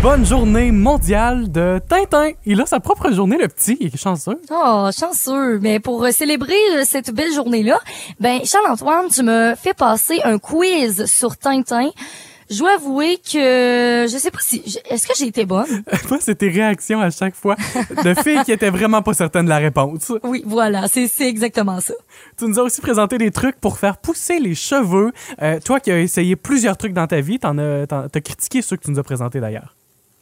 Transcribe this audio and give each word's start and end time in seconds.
Bonne 0.00 0.24
journée 0.24 0.70
mondiale 0.70 1.50
de 1.50 1.80
Tintin. 1.88 2.30
Il 2.46 2.60
a 2.60 2.66
sa 2.66 2.78
propre 2.78 3.10
journée, 3.12 3.36
le 3.36 3.48
petit. 3.48 3.76
Il 3.80 3.88
est 3.88 3.96
chanceux. 3.96 4.40
Oh, 4.48 4.88
chanceux. 4.96 5.58
Mais 5.58 5.80
pour 5.80 6.04
euh, 6.04 6.12
célébrer 6.12 6.54
euh, 6.76 6.84
cette 6.84 7.10
belle 7.12 7.32
journée-là, 7.32 7.80
ben, 8.20 8.40
Charles-Antoine, 8.44 9.08
tu 9.08 9.24
me 9.24 9.54
fais 9.56 9.74
passer 9.74 10.20
un 10.22 10.38
quiz 10.38 11.06
sur 11.06 11.36
Tintin. 11.36 11.90
Je 12.48 12.58
dois 12.60 12.76
avouer 12.76 13.16
que 13.16 14.06
je 14.08 14.16
sais 14.16 14.30
pas 14.30 14.38
si 14.40 14.62
est-ce 14.88 15.06
que 15.06 15.14
j'ai 15.18 15.26
été 15.26 15.44
bonne? 15.44 15.66
Moi, 16.08 16.18
c'est 16.20 16.36
tes 16.36 16.48
réactions 16.48 17.00
à 17.00 17.10
chaque 17.10 17.34
fois 17.34 17.56
de 18.04 18.14
filles 18.22 18.42
qui 18.44 18.52
étaient 18.52 18.70
vraiment 18.70 19.02
pas 19.02 19.12
certaines 19.14 19.44
de 19.44 19.50
la 19.50 19.58
réponse. 19.58 20.12
Oui, 20.22 20.44
voilà, 20.46 20.88
c'est 20.88 21.08
c'est 21.08 21.28
exactement 21.28 21.80
ça. 21.80 21.92
Tu 22.38 22.46
nous 22.46 22.58
as 22.58 22.62
aussi 22.62 22.80
présenté 22.80 23.18
des 23.18 23.32
trucs 23.32 23.60
pour 23.60 23.78
faire 23.78 23.98
pousser 23.98 24.38
les 24.38 24.54
cheveux. 24.54 25.12
Euh, 25.42 25.58
toi 25.62 25.80
qui 25.80 25.90
as 25.90 26.00
essayé 26.00 26.36
plusieurs 26.36 26.78
trucs 26.78 26.94
dans 26.94 27.06
ta 27.06 27.20
vie, 27.20 27.38
t'en 27.38 27.58
as, 27.58 27.86
t'as 27.86 28.20
critiqué 28.20 28.62
ceux 28.62 28.76
que 28.76 28.84
tu 28.84 28.92
nous 28.92 28.98
as 28.98 29.04
présentés 29.04 29.40
d'ailleurs. 29.40 29.77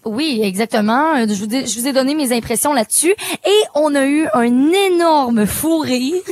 Oui, 0.07 0.41
exactement. 0.43 1.15
Euh, 1.17 1.27
Je 1.29 1.45
vous, 1.45 1.55
ai, 1.55 1.67
je 1.67 1.79
vous 1.81 1.87
ai 1.87 1.93
donné 1.93 2.15
mes 2.15 2.33
impressions 2.35 2.73
là-dessus 2.73 3.11
et 3.45 3.61
on 3.75 3.95
a 3.95 4.07
eu 4.07 4.27
un 4.35 4.71
énorme 4.73 5.47
fou 5.47 5.79
rire 5.79 6.23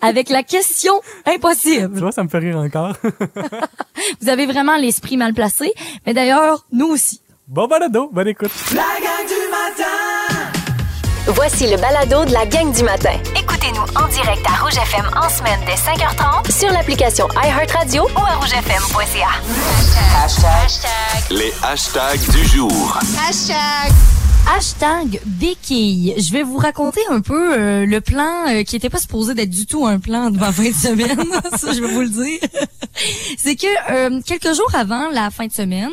avec 0.00 0.30
la 0.30 0.42
question 0.42 0.94
Tu 1.26 1.32
impossible. 1.34 1.98
vois, 1.98 2.12
ça 2.12 2.22
me 2.24 2.28
fait 2.28 2.38
rire 2.38 2.56
encore. 2.58 2.94
Vous 4.20 4.28
avez 4.28 4.46
vraiment 4.46 4.76
l'esprit 4.76 5.16
mal 5.16 5.34
placé, 5.34 5.72
mais 6.06 6.14
d'ailleurs, 6.14 6.64
nous 6.72 6.86
aussi. 6.86 7.20
bon 7.48 7.66
balado, 7.66 8.08
bonne 8.12 8.28
écoute. 8.28 8.50
Voici 11.26 11.66
le 11.70 11.76
balado 11.78 12.24
de 12.26 12.32
la 12.32 12.44
gang 12.46 12.70
du 12.72 12.82
matin 12.84 13.12
Écoutez-nous 13.64 14.02
en 14.02 14.08
direct 14.08 14.44
à 14.46 14.62
Rouge 14.62 14.76
FM 14.76 15.06
en 15.16 15.28
semaine 15.28 15.60
dès 15.64 15.74
5h30 15.74 16.50
sur 16.50 16.70
l'application 16.70 17.26
iHeartRadio 17.42 18.02
ou 18.02 18.18
à 18.18 18.34
rougefm.ca. 18.36 19.28
Les 21.30 21.52
hashtags 21.62 22.30
du 22.30 22.44
jour. 22.46 22.98
Hashtag 24.54 25.20
béquille. 25.24 26.14
Je 26.18 26.32
vais 26.32 26.42
vous 26.42 26.58
raconter 26.58 27.00
un 27.08 27.20
peu 27.20 27.54
euh, 27.58 27.86
le 27.86 28.00
plan 28.00 28.48
euh, 28.48 28.64
qui 28.64 28.76
était 28.76 28.90
pas 28.90 28.98
supposé 28.98 29.34
d'être 29.34 29.50
du 29.50 29.66
tout 29.66 29.86
un 29.86 29.98
plan 29.98 30.30
de 30.30 30.38
ma 30.38 30.52
fin 30.52 30.68
de 30.68 30.74
semaine. 30.74 31.24
Ça, 31.56 31.72
je 31.72 31.80
vais 31.80 31.92
vous 31.92 32.02
le 32.02 32.08
dire. 32.08 32.40
C'est 33.38 33.56
que 33.56 33.92
euh, 33.92 34.20
quelques 34.26 34.54
jours 34.54 34.74
avant 34.74 35.08
la 35.10 35.30
fin 35.30 35.46
de 35.46 35.52
semaine, 35.52 35.92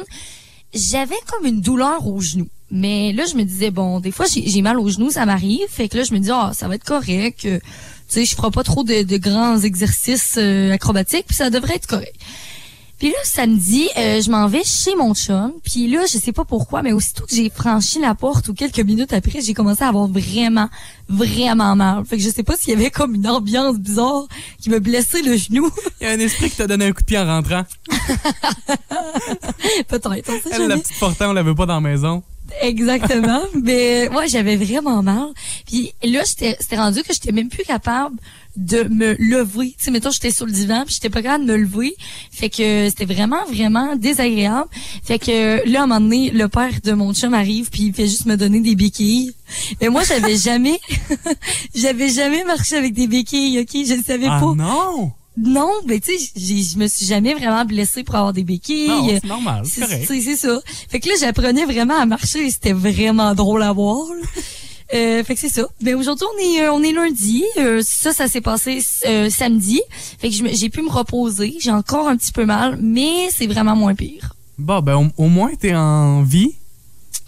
j'avais 0.73 1.19
comme 1.27 1.45
une 1.45 1.61
douleur 1.61 2.05
au 2.07 2.19
genou. 2.19 2.47
Mais 2.71 3.11
là, 3.11 3.25
je 3.29 3.35
me 3.35 3.43
disais, 3.43 3.69
bon, 3.69 3.99
des 3.99 4.11
fois, 4.11 4.25
j'ai 4.31 4.47
j'ai 4.47 4.61
mal 4.61 4.79
au 4.79 4.87
genou, 4.89 5.09
ça 5.11 5.25
m'arrive. 5.25 5.67
Fait 5.69 5.89
que 5.89 5.97
là, 5.97 6.03
je 6.03 6.13
me 6.13 6.19
dis, 6.19 6.31
ah, 6.31 6.51
ça 6.53 6.67
va 6.67 6.75
être 6.75 6.85
correct. 6.85 7.45
euh, 7.45 7.59
tu 8.07 8.19
sais, 8.19 8.25
je 8.25 8.35
ferai 8.35 8.51
pas 8.51 8.63
trop 8.63 8.83
de, 8.83 9.03
de 9.03 9.17
grands 9.17 9.59
exercices 9.59 10.35
euh, 10.37 10.71
acrobatiques, 10.73 11.25
puis 11.27 11.35
ça 11.35 11.49
devrait 11.49 11.75
être 11.75 11.87
correct. 11.87 12.15
Puis 13.01 13.09
là, 13.09 13.15
samedi, 13.23 13.89
euh, 13.97 14.21
je 14.21 14.29
m'en 14.29 14.47
vais 14.47 14.61
chez 14.63 14.95
mon 14.95 15.15
chum. 15.15 15.53
Puis 15.63 15.87
là, 15.89 16.01
je 16.05 16.19
sais 16.19 16.31
pas 16.31 16.45
pourquoi, 16.45 16.83
mais 16.83 16.93
aussitôt 16.93 17.25
que 17.25 17.33
j'ai 17.33 17.49
franchi 17.49 17.99
la 17.99 18.13
porte 18.13 18.47
ou 18.49 18.53
quelques 18.53 18.81
minutes 18.81 19.11
après, 19.11 19.41
j'ai 19.41 19.55
commencé 19.55 19.83
à 19.83 19.87
avoir 19.87 20.07
vraiment, 20.07 20.69
vraiment 21.09 21.75
mal. 21.75 22.05
Fait 22.05 22.17
que 22.17 22.21
je 22.21 22.29
sais 22.29 22.43
pas 22.43 22.55
s'il 22.55 22.69
y 22.69 22.73
avait 22.73 22.91
comme 22.91 23.15
une 23.15 23.27
ambiance 23.27 23.79
bizarre 23.79 24.27
qui 24.61 24.69
me 24.69 24.79
blessait 24.79 25.23
le 25.23 25.35
genou. 25.35 25.71
Il 26.01 26.05
y 26.05 26.09
a 26.11 26.13
un 26.13 26.19
esprit 26.19 26.51
qui 26.51 26.57
t'a 26.57 26.67
donné 26.67 26.85
un 26.85 26.91
coup 26.91 27.01
de 27.01 27.05
pied 27.05 27.17
en 27.17 27.25
rentrant. 27.25 27.63
Peut-être, 29.87 30.67
la 30.67 30.77
petite 30.77 30.99
portée, 30.99 31.25
on 31.25 31.33
l'avait 31.33 31.55
pas 31.55 31.65
dans 31.65 31.75
la 31.75 31.81
maison. 31.81 32.21
Exactement. 32.61 33.41
mais 33.63 34.09
ouais, 34.09 34.27
j'avais 34.27 34.55
vraiment 34.55 35.01
mal. 35.03 35.27
Puis 35.65 35.93
là, 36.03 36.21
j'étais 36.25 36.57
c'était 36.59 36.77
rendu 36.77 37.01
que 37.03 37.13
j'étais 37.13 37.31
même 37.31 37.49
plus 37.49 37.63
capable 37.63 38.15
de 38.57 38.83
me 38.83 39.15
lever. 39.17 39.75
Tu 39.77 39.85
sais, 39.85 39.91
mettons, 39.91 40.11
j'étais 40.11 40.31
sur 40.31 40.45
le 40.45 40.51
divan, 40.51 40.83
puis 40.85 40.95
j'étais 40.95 41.09
pas 41.09 41.21
capable 41.21 41.45
de 41.45 41.53
me 41.53 41.57
lever. 41.57 41.95
Fait 42.31 42.49
que 42.49 42.89
c'était 42.89 43.05
vraiment, 43.05 43.45
vraiment 43.45 43.95
désagréable. 43.95 44.67
Fait 45.03 45.19
que 45.19 45.65
là, 45.69 45.81
à 45.81 45.83
un 45.83 45.87
moment 45.87 46.01
donné, 46.01 46.31
le 46.31 46.49
père 46.49 46.73
de 46.83 46.91
mon 46.91 47.13
chum 47.13 47.33
arrive, 47.33 47.69
puis 47.69 47.83
il 47.83 47.93
fait 47.93 48.07
juste 48.07 48.25
me 48.25 48.35
donner 48.35 48.59
des 48.59 48.75
béquilles. 48.75 49.33
Mais 49.79 49.87
moi, 49.87 50.03
j'avais 50.03 50.35
jamais, 50.49 50.79
j'avais 51.75 52.09
jamais 52.09 52.43
marché 52.43 52.75
avec 52.75 52.93
des 52.93 53.07
béquilles, 53.07 53.59
ok? 53.61 53.85
Je 53.87 53.93
ne 53.93 54.03
savais 54.03 54.27
Ah 54.29 54.39
pas. 54.41 54.53
non! 54.55 55.11
Non, 55.37 55.71
mais 55.85 55.99
tu 55.99 56.17
sais, 56.17 56.31
je 56.35 56.77
me 56.77 56.87
suis 56.87 57.05
jamais 57.05 57.33
vraiment 57.33 57.63
blessée 57.65 58.03
pour 58.03 58.15
avoir 58.15 58.33
des 58.33 58.43
béquilles. 58.43 58.87
Non, 58.89 59.07
c'est 59.07 59.23
normal, 59.27 59.63
c'est 59.65 59.81
correct. 59.81 60.05
c'est- 60.07 60.21
c'est 60.21 60.35
ça. 60.35 60.59
Fait 60.89 60.99
que 60.99 61.07
là, 61.07 61.15
j'apprenais 61.19 61.65
vraiment 61.65 61.97
à 61.99 62.05
marcher 62.05 62.45
et 62.47 62.51
c'était 62.51 62.73
vraiment 62.73 63.33
drôle 63.33 63.63
à 63.63 63.71
voir. 63.71 64.07
là. 64.09 64.41
Euh, 64.93 65.23
fait 65.23 65.35
que 65.35 65.39
c'est 65.39 65.47
ça. 65.47 65.65
Ben 65.81 65.95
aujourd'hui 65.95 66.27
on 66.35 66.43
est 66.43 66.63
euh, 66.63 66.73
on 66.73 66.83
est 66.83 66.91
lundi. 66.91 67.45
Euh, 67.57 67.81
ça 67.81 68.11
ça 68.11 68.27
s'est 68.27 68.41
passé 68.41 68.83
euh, 69.05 69.29
samedi. 69.29 69.79
Fait 70.19 70.29
que 70.29 70.35
j'ai 70.51 70.69
pu 70.69 70.81
me 70.81 70.89
reposer. 70.89 71.55
J'ai 71.61 71.71
encore 71.71 72.09
un 72.09 72.17
petit 72.17 72.33
peu 72.33 72.43
mal, 72.43 72.77
mais 72.81 73.29
c'est 73.33 73.47
vraiment 73.47 73.73
moins 73.77 73.95
pire. 73.95 74.35
Bon, 74.57 74.81
ben, 74.81 74.95
au, 75.17 75.23
au 75.23 75.27
moins, 75.29 75.51
t'es 75.57 75.73
en 75.73 76.23
vie. 76.23 76.55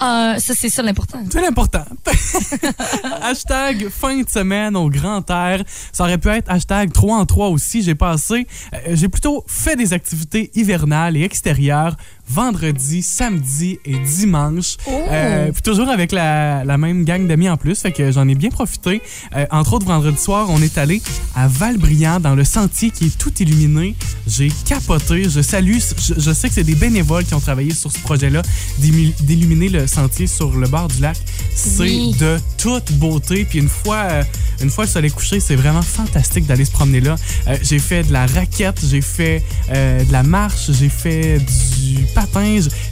Euh, 0.01 0.37
ça 0.37 0.53
c'est 0.55 0.69
ça 0.69 0.81
l'important. 0.81 1.23
C'est 1.29 1.41
l'important. 1.41 1.85
hashtag 3.21 3.89
fin 3.89 4.21
de 4.21 4.29
semaine 4.29 4.75
au 4.75 4.89
grand 4.89 5.29
air. 5.29 5.63
Ça 5.91 6.03
aurait 6.03 6.17
pu 6.17 6.29
être 6.29 6.49
hashtag 6.49 6.91
3 6.91 7.17
en 7.17 7.25
3 7.25 7.49
aussi. 7.49 7.81
J'ai 7.83 7.95
passé, 7.95 8.47
euh, 8.73 8.77
j'ai 8.93 9.07
plutôt 9.07 9.43
fait 9.47 9.75
des 9.75 9.93
activités 9.93 10.51
hivernales 10.55 11.15
et 11.17 11.23
extérieures 11.23 11.95
vendredi, 12.29 13.01
samedi 13.03 13.79
et 13.85 13.97
dimanche. 13.99 14.77
Oh. 14.87 14.91
Euh, 15.09 15.51
puis 15.51 15.61
toujours 15.61 15.89
avec 15.89 16.11
la, 16.11 16.63
la 16.63 16.77
même 16.77 17.03
gang 17.03 17.27
d'amis 17.27 17.49
en 17.49 17.57
plus. 17.57 17.79
Fait 17.81 17.91
que 17.91 18.11
j'en 18.11 18.27
ai 18.27 18.35
bien 18.35 18.49
profité. 18.49 19.01
Euh, 19.35 19.45
entre 19.51 19.73
autres, 19.73 19.85
vendredi 19.85 20.17
soir, 20.17 20.47
on 20.49 20.61
est 20.61 20.77
allé 20.77 21.01
à 21.35 21.47
Valbriand 21.47 22.19
dans 22.19 22.35
le 22.35 22.43
sentier 22.43 22.91
qui 22.91 23.05
est 23.05 23.17
tout 23.17 23.33
illuminé. 23.41 23.95
J'ai 24.27 24.51
capoté. 24.65 25.29
Je 25.29 25.41
salue, 25.41 25.77
je, 25.77 26.13
je 26.17 26.31
sais 26.33 26.47
que 26.47 26.55
c'est 26.55 26.63
des 26.63 26.75
bénévoles 26.75 27.25
qui 27.25 27.33
ont 27.33 27.39
travaillé 27.39 27.73
sur 27.73 27.91
ce 27.91 27.99
projet-là 27.99 28.41
d'illu- 28.79 29.13
d'illuminer 29.21 29.69
le 29.69 29.87
sentier 29.87 30.27
sur 30.27 30.55
le 30.55 30.67
bord 30.67 30.87
du 30.87 31.01
lac. 31.01 31.17
C'est 31.55 31.81
Oui. 31.83 32.15
de 32.19 32.37
toute 32.57 32.93
beauté. 32.93 33.45
Puis 33.45 33.59
une 33.59 33.69
fois, 33.69 34.03
euh, 34.09 34.23
une 34.61 34.69
fois 34.69 34.85
le 34.85 34.89
soleil 34.89 35.11
couché, 35.11 35.39
c'est 35.39 35.55
vraiment 35.55 35.81
fantastique 35.81 36.45
d'aller 36.47 36.65
se 36.65 36.71
promener 36.71 37.01
là. 37.01 37.15
J'ai 37.61 37.79
fait 37.79 38.03
de 38.03 38.13
la 38.13 38.25
raquette, 38.25 38.79
j'ai 38.89 39.01
fait 39.01 39.43
de 39.69 40.11
la 40.11 40.23
marche, 40.23 40.71
j'ai 40.71 40.89
fait 40.89 41.39
du 41.39 41.97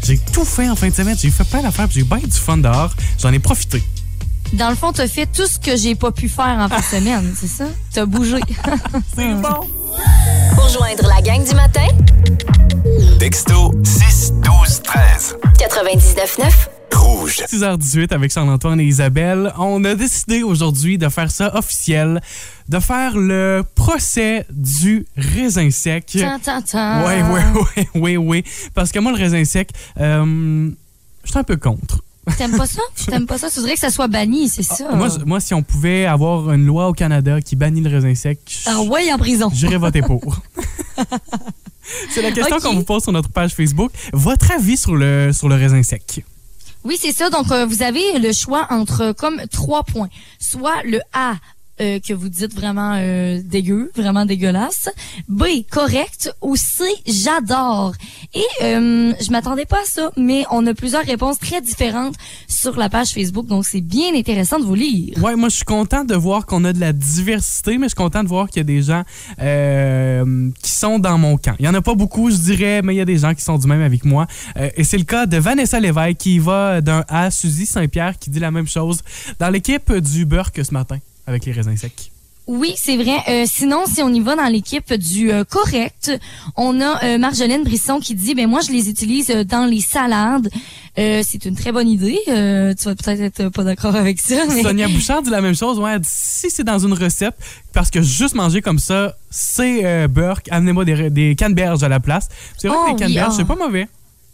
j'ai 0.04 0.18
tout 0.18 0.46
fait 0.46 0.70
en 0.70 0.76
fin 0.76 0.90
de 0.90 0.94
semaine. 0.94 1.16
J'ai 1.20 1.30
fait 1.30 1.44
plein 1.44 1.62
d'affaires, 1.62 1.88
puis 1.88 2.00
j'ai 2.00 2.06
bien 2.06 2.20
du 2.20 2.32
fun 2.32 2.58
dehors. 2.58 2.92
J'en 3.20 3.32
ai 3.32 3.40
profité. 3.40 3.84
Dans 4.54 4.70
le 4.70 4.76
fond, 4.76 4.92
t'as 4.92 5.08
fait 5.08 5.28
tout 5.28 5.48
ce 5.48 5.58
que 5.58 5.78
j'ai 5.78 5.96
pas 5.96 6.12
pu 6.12 6.28
faire 6.28 6.58
en 6.60 6.68
fin 6.68 6.80
de 6.80 7.02
semaine, 7.02 7.34
c'est 7.40 7.48
ça? 7.48 7.66
T'as 7.94 8.06
bougé. 8.06 8.40
C'est 9.16 9.34
bon. 9.36 9.68
Pour 10.56 10.70
joindre 10.70 11.08
la 11.08 11.22
gang 11.22 11.44
du 11.44 11.56
matin, 11.56 11.88
Texto 13.20 13.74
6 13.84 14.34
12 14.44 14.82
13. 14.84 15.36
99.9, 15.58 16.52
Rouge. 17.02 17.38
6h18 17.50 18.14
avec 18.14 18.32
Charles-Antoine 18.32 18.80
et 18.80 18.84
Isabelle. 18.86 19.52
On 19.58 19.84
a 19.84 19.96
décidé 19.96 20.44
aujourd'hui 20.44 20.98
de 20.98 21.10
faire 21.10 21.32
ça 21.32 21.56
officiel, 21.56 22.22
de 22.70 22.80
faire 22.80 23.18
le 23.18 23.64
procès 23.76 24.46
du 24.52 25.06
raisin 25.18 25.70
sec. 25.72 26.16
Tan. 26.16 27.04
Ouais, 27.06 27.22
ouais, 27.24 27.42
ouais, 27.96 28.00
ouais, 28.02 28.18
ouais. 28.18 28.44
Parce 28.76 28.92
que 28.92 29.00
moi, 29.00 29.12
le 29.12 29.18
raisin 29.18 29.44
sec, 29.46 29.70
euh, 30.00 30.70
je 31.24 31.30
suis 31.30 31.40
un 31.40 31.44
peu 31.44 31.58
contre. 31.58 32.04
T'aimes 32.38 32.56
pas 32.56 32.68
ça? 32.68 32.82
T'aimes 33.08 33.26
pas 33.26 33.40
ça? 33.40 33.50
Tu 33.50 33.56
voudrais 33.60 33.74
que 33.74 33.80
ça 33.80 33.90
soit 33.90 34.08
banni, 34.08 34.48
c'est 34.48 34.62
ça 34.64 34.90
Moi, 35.26 35.40
si 35.40 35.54
on 35.56 35.64
pouvait 35.64 36.06
avoir 36.06 36.52
une 36.54 36.66
loi 36.66 36.88
au 36.88 36.94
Canada 36.94 37.42
qui 37.42 37.56
bannit 37.56 37.82
le 37.82 37.90
raisin 37.90 38.14
sec, 38.14 38.40
Ah 38.68 38.82
ouais, 38.82 39.12
en 39.12 39.18
prison. 39.18 39.50
j'irais 39.52 39.78
voter 39.80 40.02
pour. 40.02 40.40
C'est 42.12 42.22
la 42.22 42.32
question 42.32 42.60
qu'on 42.60 42.76
vous 42.76 42.84
pose 42.84 43.02
sur 43.04 43.12
notre 43.12 43.30
page 43.30 43.54
Facebook. 43.56 43.92
Votre 44.14 44.52
avis 44.52 44.78
sur 44.78 44.96
le, 44.96 45.32
sur 45.34 45.50
le 45.50 45.56
raisin 45.56 45.82
sec? 45.82 46.24
Oui, 46.84 46.98
c'est 47.00 47.12
ça. 47.12 47.30
Donc, 47.30 47.52
euh, 47.52 47.66
vous 47.66 47.84
avez 47.84 48.18
le 48.20 48.32
choix 48.34 48.68
entre 48.70 49.12
comme 49.14 49.42
trois 49.52 49.84
points. 49.84 50.10
Soit 50.40 50.84
le 50.84 51.00
A 51.14 51.36
euh, 51.82 52.00
que 52.00 52.14
vous 52.14 52.30
dites 52.30 52.54
vraiment 52.54 52.96
euh, 52.96 53.42
dégueu, 53.44 53.92
vraiment 53.96 54.26
dégueulasse. 54.26 54.90
B, 55.28 55.44
correct. 55.70 56.34
Ou 56.42 56.56
C, 56.56 56.84
j'adore. 57.06 57.94
Et 58.34 58.44
euh, 58.64 59.14
je 59.20 59.32
m'attendais 59.32 59.66
pas 59.66 59.82
à 59.82 59.86
ça, 59.86 60.12
mais 60.18 60.46
on 60.52 60.66
a 60.68 60.74
plusieurs 60.74 61.04
réponses 61.04 61.40
très 61.40 61.62
différentes 61.62 62.16
sur 62.48 62.78
la 62.78 62.90
page 62.90 63.10
Facebook. 63.10 63.48
Donc, 63.48 63.66
c'est 63.66 63.82
bien 63.82 64.16
intéressant 64.16 64.60
de 64.60 64.64
vous 64.64 64.76
lire. 64.76 65.22
Ouais, 65.22 65.36
moi, 65.36 65.50
je 65.50 65.56
suis 65.56 65.66
content 65.66 66.04
de 66.04 66.16
voir 66.16 66.46
qu'on 66.46 66.64
a 66.66 66.74
de 66.74 66.80
la 66.80 66.94
diversité, 66.94 67.78
mais 67.78 67.86
je 67.86 67.90
suis 67.90 67.96
content 67.96 68.24
de 68.24 68.30
voir 68.30 68.48
qu'il 68.48 68.58
y 68.58 68.62
a 68.62 68.64
des 68.64 68.82
gens 68.82 69.04
euh, 69.42 70.50
qui 70.62 70.72
sont 70.72 71.00
dans 71.00 71.18
mon 71.18 71.38
camp. 71.38 71.56
Il 71.60 71.66
y 71.66 71.70
en 71.70 71.74
a 71.74 71.82
pas 71.82 71.96
beaucoup, 71.96 72.30
je 72.30 72.38
dirais, 72.38 72.82
mais 72.84 72.94
il 72.94 72.98
y 72.98 73.02
a 73.02 73.06
des 73.06 73.18
gens 73.18 73.34
qui 73.34 73.42
sont 73.42 73.58
du 73.58 73.68
même 73.68 73.82
avec 73.82 74.06
moi. 74.06 74.28
Euh, 74.58 74.70
et 74.76 74.84
c'est 74.84 74.98
le 74.98 75.04
cas 75.04 75.26
de 75.26 75.38
Vanessa 75.38 75.80
Lévesque 75.80 76.18
qui 76.18 76.40
va 76.40 76.82
d'un 76.82 77.04
A 77.08 77.32
Suzy 77.32 77.66
Saint-Pierre 77.66 78.18
qui 78.18 78.30
dit 78.30 78.40
la 78.40 78.52
même 78.52 78.68
chose 78.68 79.02
dans 79.40 79.50
l'équipe 79.50 79.92
du 79.92 80.26
que 80.54 80.64
ce 80.64 80.74
matin 80.74 80.98
avec 81.32 81.46
les 81.46 81.52
raisins 81.52 81.76
secs. 81.76 82.12
Oui, 82.48 82.74
c'est 82.76 82.98
vrai. 82.98 83.18
Euh, 83.30 83.46
sinon, 83.48 83.84
si 83.86 84.02
on 84.02 84.10
y 84.10 84.20
va 84.20 84.36
dans 84.36 84.48
l'équipe 84.48 84.94
du 84.94 85.32
euh, 85.32 85.44
correct, 85.44 86.12
on 86.58 86.82
a 86.82 87.04
euh, 87.04 87.18
Marjolaine 87.18 87.64
Brisson 87.64 88.00
qui 88.00 88.16
dit, 88.16 88.34
ben 88.34 88.48
moi, 88.48 88.62
je 88.66 88.72
les 88.72 88.90
utilise 88.90 89.30
euh, 89.30 89.44
dans 89.44 89.66
les 89.66 89.80
salades. 89.80 90.50
C'est 90.98 91.46
une 91.46 91.56
très 91.56 91.72
bonne 91.72 91.88
idée. 91.88 92.20
Tu 92.26 92.84
vas 92.84 92.96
peut-être 92.96 93.22
être 93.22 93.50
pas 93.50 93.64
d'accord 93.64 93.96
avec 93.96 94.20
ça. 94.20 94.46
Mais... 94.50 94.64
Sonia 94.64 94.90
Bouchard 94.90 95.22
dit 95.22 95.30
la 95.30 95.40
même 95.40 95.56
chose. 95.56 95.80
Ouais, 95.80 95.94
elle 95.94 96.02
dit, 96.02 96.10
si 96.12 96.50
c'est 96.50 96.66
dans 96.66 96.80
une 96.80 96.94
recette, 96.94 97.36
parce 97.72 97.90
que 97.90 98.02
juste 98.02 98.36
manger 98.36 98.62
comme 98.62 98.80
ça, 98.80 99.16
c'est 99.30 100.08
beurre, 100.10 100.42
amenez-moi 100.50 100.84
des, 100.84 101.10
des 101.10 101.36
canneberges 101.36 101.84
à 101.84 101.88
la 101.90 102.02
place. 102.02 102.28
C'est 102.58 102.68
vrai 102.68 102.78
Oh 102.78 102.84
que 102.84 102.88
les 102.90 102.94
oui, 102.96 103.00
canneberges, 103.00 103.34
ah. 103.34 103.38
c'est 103.38 103.48
pas 103.48 103.56
mauvais. 103.56 103.88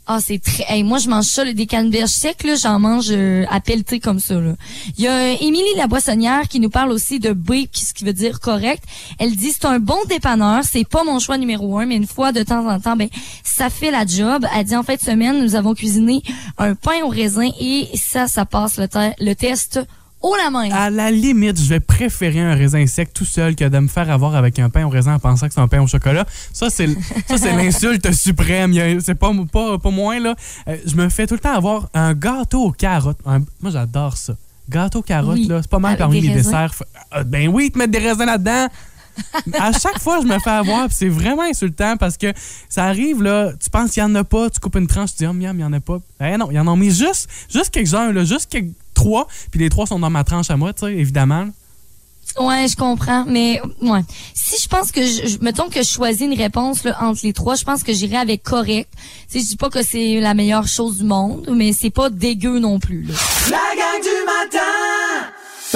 Ah, 0.10 0.20
c'est 0.22 0.40
très. 0.40 0.64
Hey, 0.70 0.84
moi, 0.84 1.00
je 1.00 1.10
mange 1.10 1.26
ça, 1.26 1.44
là, 1.44 1.52
des 1.52 1.66
canneberges 1.66 2.12
secs, 2.12 2.42
là, 2.46 2.56
j'en 2.56 2.80
mange 2.80 3.08
euh, 3.10 3.44
à 3.50 3.60
pelleter 3.60 4.00
comme 4.00 4.22
ça. 4.22 4.36
Là. 4.36 4.56
Il 4.98 5.04
y 5.04 5.08
a 5.08 5.12
euh, 5.12 5.36
Émilie 5.42 5.76
la 5.76 5.88
boissonnière 5.88 6.48
qui 6.48 6.62
nous 6.62 6.70
parle 6.70 6.92
aussi 6.92 7.20
de 7.20 7.34
B, 7.34 7.66
ce 7.74 7.94
qui 7.94 8.06
veut 8.06 8.14
dire 8.14 8.40
correct. 8.40 8.82
Elle 9.20 9.36
dit 9.36 9.52
c'est 9.52 9.66
un 9.66 9.80
bon 9.80 9.98
dépanneur, 10.08 10.64
c'est 10.64 10.88
pas 10.88 11.04
mon 11.04 11.20
choix 11.20 11.38
numéro 11.38 11.78
un, 11.78 11.86
mais 11.86 11.98
une 11.98 12.08
fois 12.08 12.32
de 12.32 12.42
temps 12.42 12.66
en 12.70 12.80
temps, 12.80 12.96
ben 12.96 13.10
ça 13.44 13.70
fait 13.70 13.92
la 13.92 14.06
job. 14.06 14.46
Elle 14.56 14.64
dit 14.64 14.78
en 14.78 14.84
fin 14.84 14.96
de 14.96 15.02
semaine, 15.02 15.44
nous 15.44 15.56
avons 15.56 15.74
cuisiné 15.74 16.24
un 16.58 16.74
pain 16.74 17.04
au 17.04 17.10
raisin 17.10 17.50
et 17.60 17.90
ça, 17.96 18.28
ça 18.28 18.46
passe 18.46 18.78
le, 18.78 18.88
le 19.20 19.34
test 19.34 19.82
haut 20.22 20.36
la 20.36 20.50
main. 20.50 20.70
À 20.72 20.90
la 20.90 21.12
limite, 21.12 21.60
je 21.62 21.70
vais 21.70 21.80
préférer 21.80 22.40
un 22.42 22.54
raisin 22.56 22.86
sec 22.88 23.14
tout 23.14 23.26
seul 23.26 23.56
que 23.56 23.66
de 23.66 23.80
me 23.80 23.88
faire 23.88 24.10
avoir 24.10 24.36
avec 24.36 24.58
un 24.60 24.70
pain 24.70 24.86
au 24.86 24.90
raisin 24.90 25.16
en 25.16 25.20
pensant 25.20 25.48
que 25.48 25.54
c'est 25.54 25.60
un 25.62 25.68
pain 25.68 25.82
au 25.82 25.88
chocolat. 25.88 26.26
Ça, 26.54 26.70
c'est 26.70 26.88
l'insulte 27.56 28.12
suprême. 28.14 28.72
Il 28.74 28.76
y 28.76 28.82
a- 28.82 29.00
C'est 29.00 29.16
pas, 29.16 29.32
pas, 29.52 29.78
pas 29.78 29.92
moins, 29.92 30.20
là. 30.20 30.36
Euh, 30.68 30.78
je 30.86 30.96
me 30.96 31.10
fais 31.10 31.28
tout 31.28 31.36
le 31.36 31.40
temps 31.40 31.54
avoir 31.54 31.90
un 31.94 32.14
gâteau 32.14 32.64
aux 32.66 32.72
carottes. 32.72 33.20
Un- 33.26 33.40
moi, 33.62 33.72
j'adore 33.72 34.18
ça. 34.18 34.34
Gâteau 34.70 35.00
aux 35.00 35.04
carottes, 35.04 35.38
Oui, 35.38 35.48
là, 35.48 35.62
c'est 35.62 35.70
pas 35.72 35.80
mal 35.80 35.92
avec 35.92 36.00
parmi 36.00 36.20
les 36.22 36.30
desserts. 36.34 36.74
Euh, 37.16 37.24
ben 37.24 37.48
oui, 37.48 37.72
te 37.72 37.78
mettre 37.78 37.92
des 37.92 38.00
raisins 38.00 38.26
là-dedans. 38.26 38.68
à 39.60 39.72
chaque 39.72 40.00
fois, 40.00 40.20
je 40.22 40.28
me 40.28 40.38
fais 40.40 40.50
avoir, 40.52 40.88
c'est 40.92 41.08
vraiment 41.10 41.42
insultant 41.44 41.98
parce 41.98 42.18
que 42.18 42.32
ça 42.70 42.84
arrive, 42.86 43.24
là, 43.24 43.52
tu 43.60 43.70
penses 43.70 43.92
qu'il 43.92 44.02
y 44.02 44.06
en 44.06 44.14
a 44.14 44.24
pas, 44.24 44.50
tu 44.50 44.60
coupes 44.60 44.76
une 44.76 44.86
tranche, 44.86 45.12
tu 45.12 45.18
dis, 45.20 45.26
oh, 45.28 45.34
miam, 45.34 45.58
il 45.58 45.62
y 45.62 45.64
en 45.64 45.74
a 45.74 45.80
pas. 45.80 45.98
Eh 46.22 46.38
non, 46.38 46.50
ils 46.52 46.60
en 46.60 46.68
ont 46.68 46.76
mis 46.76 46.92
juste, 46.92 47.28
juste 47.52 47.72
quelques-uns, 47.72 48.12
là, 48.12 48.26
juste 48.26 48.48
quelques, 48.52 48.74
trois, 49.08 49.28
puis 49.52 49.60
les 49.60 49.70
trois 49.70 49.86
sont 49.88 50.00
dans 50.00 50.10
ma 50.10 50.24
tranche 50.26 50.50
à 50.52 50.58
moi, 50.58 50.74
tu 50.74 50.86
sais, 50.86 50.94
évidemment. 50.94 51.48
Ouais, 52.40 52.68
je 52.68 52.76
comprends, 52.76 53.24
mais 53.26 53.62
ouais. 53.82 54.02
Si 54.34 54.62
je 54.62 54.68
pense 54.68 54.92
que 54.92 55.02
je, 55.02 55.26
je- 55.28 55.38
mettons 55.42 55.70
que 55.70 55.82
je 55.82 55.88
choisis 55.90 56.22
une 56.22 56.38
réponse 56.38 56.84
là, 56.84 56.96
entre 57.02 57.22
les 57.24 57.32
trois, 57.34 57.56
je 57.56 57.64
pense 57.64 57.84
que 57.84 57.94
j'irai 57.94 58.18
avec 58.18 58.44
correct. 58.44 58.90
Tu 59.32 59.40
sais, 59.40 59.40
je 59.40 59.50
dis 59.52 59.56
pas 59.56 59.70
que 59.70 59.82
c'est 59.82 60.20
la 60.20 60.34
meilleure 60.34 60.68
chose 60.68 60.98
du 60.98 61.06
monde, 61.06 61.50
mais 61.56 61.72
c'est 61.74 61.90
pas 61.90 62.10
dégueu 62.10 62.60
non 62.60 62.80
plus. 62.80 63.04
Là. 63.04 63.14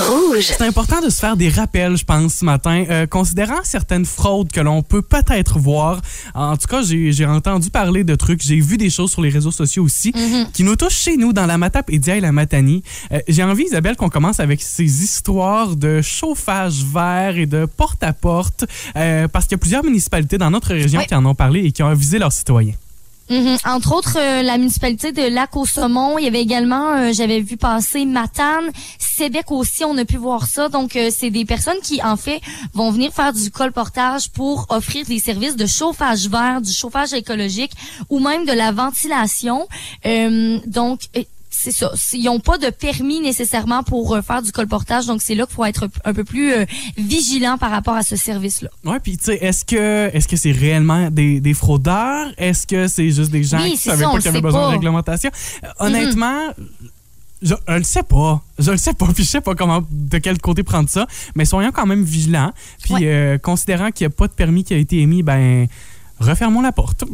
Rouge. 0.02 0.46
C'est 0.58 0.62
important 0.62 1.02
de 1.02 1.10
se 1.10 1.20
faire 1.20 1.38
des 1.38 1.50
rappels, 1.50 1.96
je 1.96 2.04
pense, 2.06 2.36
ce 2.36 2.46
matin, 2.46 2.84
euh, 2.90 3.06
considérant 3.06 3.60
certaines 3.64 4.06
fraudes 4.06 4.52
que 4.52 4.60
l'on 4.60 4.82
peut 4.82 5.02
peut-être 5.02 5.60
voir. 5.60 6.02
En 6.34 6.58
tout 6.58 6.68
cas, 6.68 6.82
j'ai 6.84 7.26
entendu 7.26 7.70
parler 7.70 8.04
de 8.04 8.16
trucs, 8.16 8.42
j'ai 8.42 8.60
vu 8.60 8.78
des 8.78 8.90
choses 8.90 9.12
sur 9.12 9.22
les 9.22 9.30
réseaux 9.30 9.52
sociaux 9.52 9.84
aussi 9.84 10.14
qui 10.54 10.64
nous 10.64 10.76
touchent 10.76 11.00
chez 11.00 11.18
nous 11.18 11.34
dans 11.34 11.46
la 11.46 11.58
Matap 11.58 11.90
et 11.90 12.00
la 12.20 12.32
Matanie. 12.32 12.84
Euh, 13.12 13.20
j'ai 13.28 13.44
envie, 13.44 13.64
Isabelle, 13.64 13.96
qu'on 13.96 14.10
commence 14.10 14.40
avec 14.40 14.62
ces 14.62 15.04
histoires 15.04 15.76
de 15.76 16.02
chauffage 16.02 16.84
vert 16.84 17.38
et 17.38 17.46
de 17.46 17.66
porte-à-porte, 17.66 18.66
euh, 18.96 19.28
parce 19.28 19.46
qu'il 19.46 19.54
y 19.54 19.56
a 19.56 19.60
plusieurs 19.60 19.84
municipalités 19.84 20.38
dans 20.38 20.50
notre 20.52 20.70
région 20.70 21.00
Oui. 21.00 21.06
qui 21.08 21.16
en 21.16 21.26
ont 21.26 21.36
parlé 21.36 21.62
et 21.66 21.72
qui 21.72 21.84
ont 21.84 21.88
avisé 21.88 22.20
leurs 22.20 22.34
citoyens. 22.34 22.74
Mhm. 23.32 23.58
Entre 23.64 23.94
autres, 23.94 24.18
euh, 24.20 24.42
la 24.42 24.58
municipalité 24.58 25.14
de 25.14 25.22
Lac-au-Saumon, 25.22 26.18
il 26.18 26.26
y 26.26 26.28
avait 26.28 26.42
également, 26.42 26.98
euh, 26.98 27.14
j'avais 27.14 27.40
vu 27.40 27.56
passer 27.56 28.06
Matane, 28.06 28.72
Sébec 29.00 29.52
aussi, 29.52 29.86
on 29.86 29.98
a 29.98 30.04
pu 30.04 30.18
voir 30.18 30.48
ça. 30.48 30.68
Donc, 30.68 30.98
euh, 30.98 31.10
c'est 31.16 31.30
des 31.30 31.46
personnes 31.46 31.80
qui, 31.82 32.04
en 32.04 32.18
fait, 32.18 32.42
vont 32.74 32.92
venir 32.92 33.14
faire 33.14 33.32
du 33.32 33.50
colportage 33.50 34.30
pour 34.32 34.66
offrir 34.70 35.06
des 35.06 35.20
services 35.20 35.56
de 35.56 35.66
chauffage 35.66 36.28
vert, 36.28 36.60
du 36.60 36.74
chauffage 36.74 37.14
écologique 37.14 37.72
ou 38.10 38.20
même 38.20 38.46
de 38.46 38.52
la 38.52 38.74
ventilation. 38.74 39.66
Euh, 40.06 40.60
donc, 40.66 41.02
euh, 41.16 41.24
c'est 41.54 41.72
ça. 41.72 41.92
Ils 42.14 42.24
n'ont 42.24 42.40
pas 42.40 42.58
de 42.58 42.70
permis 42.70 43.20
nécessairement 43.20 43.84
pour 43.84 44.16
euh, 44.16 44.22
faire 44.22 44.42
du 44.42 44.52
colportage, 44.52 45.06
donc 45.06 45.22
c'est 45.22 45.36
là 45.36 45.46
qu'il 45.46 45.54
faut 45.56 45.66
être 45.66 45.88
un 46.06 46.14
peu 46.14 46.24
plus 46.24 46.54
euh, 46.54 46.66
vigilant 46.98 47.58
par 47.58 47.70
rapport 47.72 47.94
à 47.96 48.04
ce 48.04 48.16
service-là. 48.16 48.70
Ouais, 48.86 49.00
puis 49.00 49.18
tu 49.18 49.26
sais, 49.26 49.36
est-ce 49.36 49.66
que 49.66 50.10
est-ce 50.14 50.28
que 50.28 50.38
c'est 50.38 50.52
réellement 50.52 51.10
des, 51.12 51.40
des 51.42 51.54
fraudeurs? 51.54 52.28
Est-ce 52.38 52.66
que 52.66 52.88
c'est 52.88 53.12
juste 53.12 53.32
des 53.32 53.44
gens 53.44 53.62
Oui, 53.62 53.72
qui 53.72 53.78
savaient 53.78 54.04
ça, 54.04 54.10
pas 54.10 54.16
le 54.16 54.22
qu'il 54.22 54.26
y 54.26 54.30
avait 54.30 54.38
sait 54.38 54.42
besoin 54.42 54.62
pas. 54.62 54.68
de 54.68 54.72
réglementation? 54.72 55.32
Euh, 55.64 55.68
Honnêtement, 55.80 56.40
je, 57.42 57.56
je 57.68 57.74
le 57.74 57.84
sais 57.84 58.04
pas. 58.04 58.42
Je 58.60 58.72
le 58.72 58.78
sais 58.78 58.94
pas, 58.94 59.08
puis 59.14 59.24
je 59.24 59.30
sais 59.30 59.42
pas 59.42 59.54
comment 59.56 59.84
de 59.90 60.18
quel 60.20 60.38
côté 60.40 60.64
prendre 60.64 60.90
ça, 60.90 61.06
mais 61.36 61.46
soyons 61.46 61.72
quand 61.72 61.86
même 61.86 62.04
vigilants. 62.04 62.54
Puis 62.84 62.94
Ouais. 62.94 63.02
euh, 63.06 63.38
considérant 63.38 63.92
qu'il 63.92 64.08
n'y 64.08 64.14
a 64.14 64.16
pas 64.16 64.28
de 64.28 64.34
permis 64.34 64.64
qui 64.64 64.74
a 64.74 64.78
été 64.78 65.00
émis, 65.00 65.22
ben 65.24 65.68
refermons 66.22 66.62
la 66.62 66.72
porte. 66.72 67.04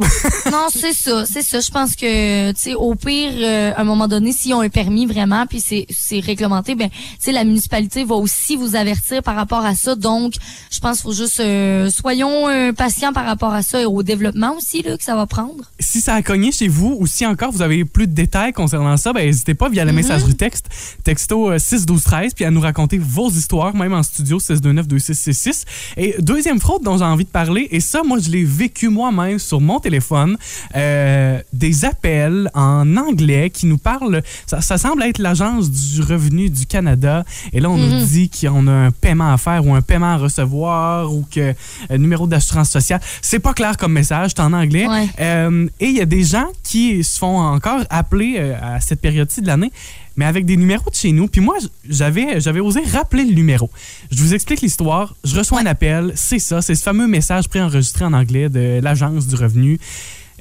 Non, 0.51 0.67
c'est 0.69 0.93
ça, 0.93 1.25
c'est 1.25 1.41
ça. 1.41 1.59
Je 1.59 1.69
pense 1.71 1.95
que, 1.95 2.51
tu 2.51 2.59
sais, 2.59 2.73
au 2.73 2.95
pire, 2.95 3.33
euh, 3.35 3.73
à 3.75 3.81
un 3.81 3.83
moment 3.83 4.07
donné, 4.07 4.31
s'ils 4.31 4.53
ont 4.53 4.61
un 4.61 4.69
permis 4.69 5.05
vraiment, 5.05 5.45
puis 5.45 5.59
c'est 5.59 6.19
réglementé, 6.19 6.73
ben, 6.73 6.89
tu 6.89 6.95
sais, 7.19 7.31
la 7.31 7.43
municipalité 7.43 8.05
va 8.05 8.15
aussi 8.15 8.55
vous 8.55 8.75
avertir 8.75 9.21
par 9.23 9.35
rapport 9.35 9.65
à 9.65 9.75
ça. 9.75 9.95
Donc, 9.95 10.35
je 10.71 10.79
pense 10.79 10.97
qu'il 10.97 11.03
faut 11.03 11.13
juste, 11.13 11.39
euh, 11.41 11.89
soyons 11.89 12.47
euh, 12.47 12.71
patients 12.71 13.13
par 13.13 13.25
rapport 13.25 13.53
à 13.53 13.61
ça 13.61 13.81
et 13.81 13.85
au 13.85 14.03
développement 14.03 14.55
aussi 14.55 14.81
là 14.81 14.97
que 14.97 15.03
ça 15.03 15.15
va 15.15 15.25
prendre. 15.25 15.65
si 15.79 16.01
ça 16.01 16.13
a 16.15 16.21
cogné 16.21 16.51
chez 16.51 16.67
vous 16.67 16.95
ou 16.99 17.07
si 17.07 17.25
encore 17.25 17.51
vous 17.51 17.61
avez 17.61 17.85
plus 17.85 18.07
de 18.07 18.13
détails 18.13 18.53
concernant 18.53 18.97
ça, 18.97 19.13
ben 19.13 19.25
n'hésitez 19.25 19.53
pas 19.53 19.69
via 19.69 19.85
la 19.85 19.91
messagerie 19.91 20.35
texte, 20.35 20.69
texto 21.03 21.51
euh, 21.51 21.59
6 21.59 21.85
12 21.85 22.03
13 22.03 22.33
puis 22.33 22.45
à 22.45 22.51
nous 22.51 22.61
raconter 22.61 22.97
vos 22.97 23.29
histoires 23.29 23.75
même 23.75 23.93
en 23.93 24.03
studio 24.03 24.39
629 24.39 24.87
2666. 24.87 25.65
Et 25.97 26.15
deuxième 26.19 26.59
fraude 26.59 26.83
dont 26.83 26.97
j'ai 26.97 27.03
envie 27.03 27.25
de 27.25 27.29
parler 27.29 27.67
et 27.71 27.79
ça 27.79 28.03
moi 28.03 28.19
je 28.19 28.29
l'ai 28.29 28.43
vécu 28.43 28.89
moi-même 28.97 29.39
sur 29.39 29.61
mon 29.61 29.79
téléphone, 29.79 30.37
euh, 30.75 31.39
des 31.53 31.85
appels 31.85 32.49
en 32.53 32.97
anglais 32.97 33.49
qui 33.49 33.65
nous 33.67 33.77
parlent 33.77 34.21
ça, 34.45 34.61
ça 34.61 34.77
semble 34.77 35.03
être 35.03 35.19
l'agence 35.19 35.69
du 35.69 36.01
revenu 36.01 36.49
du 36.49 36.65
Canada 36.65 37.23
et 37.53 37.59
là 37.59 37.69
on 37.69 37.77
nous 37.77 38.05
dit 38.05 38.29
qu'on 38.29 38.67
a 38.67 38.71
un 38.71 38.91
paiement 38.91 39.31
à 39.31 39.37
faire 39.37 39.65
ou 39.65 39.73
un 39.75 39.81
paiement 39.81 40.13
à 40.13 40.17
recevoir 40.17 41.13
ou 41.13 41.25
que 41.31 41.53
euh, 41.91 41.97
numéro 41.97 42.25
d'assurance 42.27 42.69
sociale, 42.69 43.01
c'est 43.21 43.39
pas 43.39 43.53
clair 43.53 43.77
comme 43.77 43.93
message, 43.93 44.31
c'est 44.35 44.41
en 44.41 44.53
anglais. 44.53 44.87
Ouais. 44.87 45.07
Euh, 45.19 45.67
et 45.79 45.87
il 45.87 45.95
y 45.95 46.01
a 46.01 46.05
des 46.05 46.23
gens 46.23 46.47
qui 46.63 47.03
se 47.03 47.17
font 47.19 47.37
encore 47.37 47.81
appeler 47.89 48.39
à 48.61 48.79
cette 48.79 49.01
période-ci 49.01 49.41
de 49.41 49.47
l'année, 49.47 49.71
mais 50.17 50.25
avec 50.25 50.45
des 50.45 50.57
numéros 50.57 50.89
de 50.89 50.95
chez 50.95 51.11
nous. 51.13 51.27
Puis 51.27 51.39
moi, 51.41 51.55
j'avais, 51.87 52.41
j'avais 52.41 52.59
osé 52.59 52.81
rappeler 52.91 53.23
le 53.23 53.33
numéro. 53.33 53.69
Je 54.11 54.21
vous 54.21 54.33
explique 54.33 54.61
l'histoire. 54.61 55.15
Je 55.23 55.35
reçois 55.37 55.61
un 55.61 55.65
appel. 55.65 56.11
C'est 56.15 56.39
ça, 56.39 56.61
c'est 56.61 56.75
ce 56.75 56.83
fameux 56.83 57.07
message 57.07 57.47
préenregistré 57.47 58.03
en 58.03 58.13
anglais 58.13 58.49
de 58.49 58.79
l'Agence 58.81 59.27
du 59.27 59.35
revenu. 59.35 59.79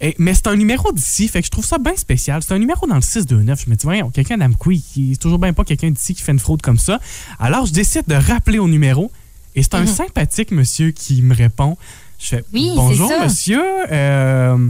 Et- 0.01 0.15
mais 0.19 0.35
c'est 0.35 0.47
un 0.49 0.57
numéro 0.57 0.93
d'ici, 0.93 1.27
fait 1.29 1.41
que 1.41 1.47
je 1.47 1.51
trouve 1.51 1.65
ça 1.65 1.79
bien 1.79 1.97
spécial. 1.97 2.43
C'est 2.43 2.53
un 2.53 2.59
numéro 2.59 2.87
dans 2.87 2.97
le 2.97 3.01
629. 3.01 3.63
Je 3.65 3.71
me 3.71 3.77
dis, 3.77 3.85
voyons, 3.85 4.11
quelqu'un 4.11 4.37
d'Amqui, 4.37 4.83
qui 4.83 5.13
est 5.13 5.17
toujours 5.21 5.39
bien 5.39 5.53
pas 5.55 5.65
quelqu'un 5.65 5.91
d'ici 5.91 6.15
qui 6.15 6.23
fait 6.23 6.33
une 6.33 6.39
fraude 6.39 6.61
comme 6.61 6.79
ça. 6.79 7.01
Alors, 7.39 7.65
je 7.67 7.73
décide 7.73 8.03
de 8.07 8.15
rappeler 8.15 8.59
au 8.59 8.69
numéro. 8.69 9.11
Et 9.55 9.63
c'est 9.63 9.75
un 9.75 9.87
sympathique 9.87 10.51
monsieur 10.51 10.91
qui 10.91 11.23
me 11.23 11.35
répond. 11.35 11.79
Je 12.19 12.27
fais, 12.27 12.45
Oui, 12.53 12.69
c'est 12.71 12.77
bonjour 12.77 13.09
monsieur, 13.25 13.63
euh, 13.91 14.69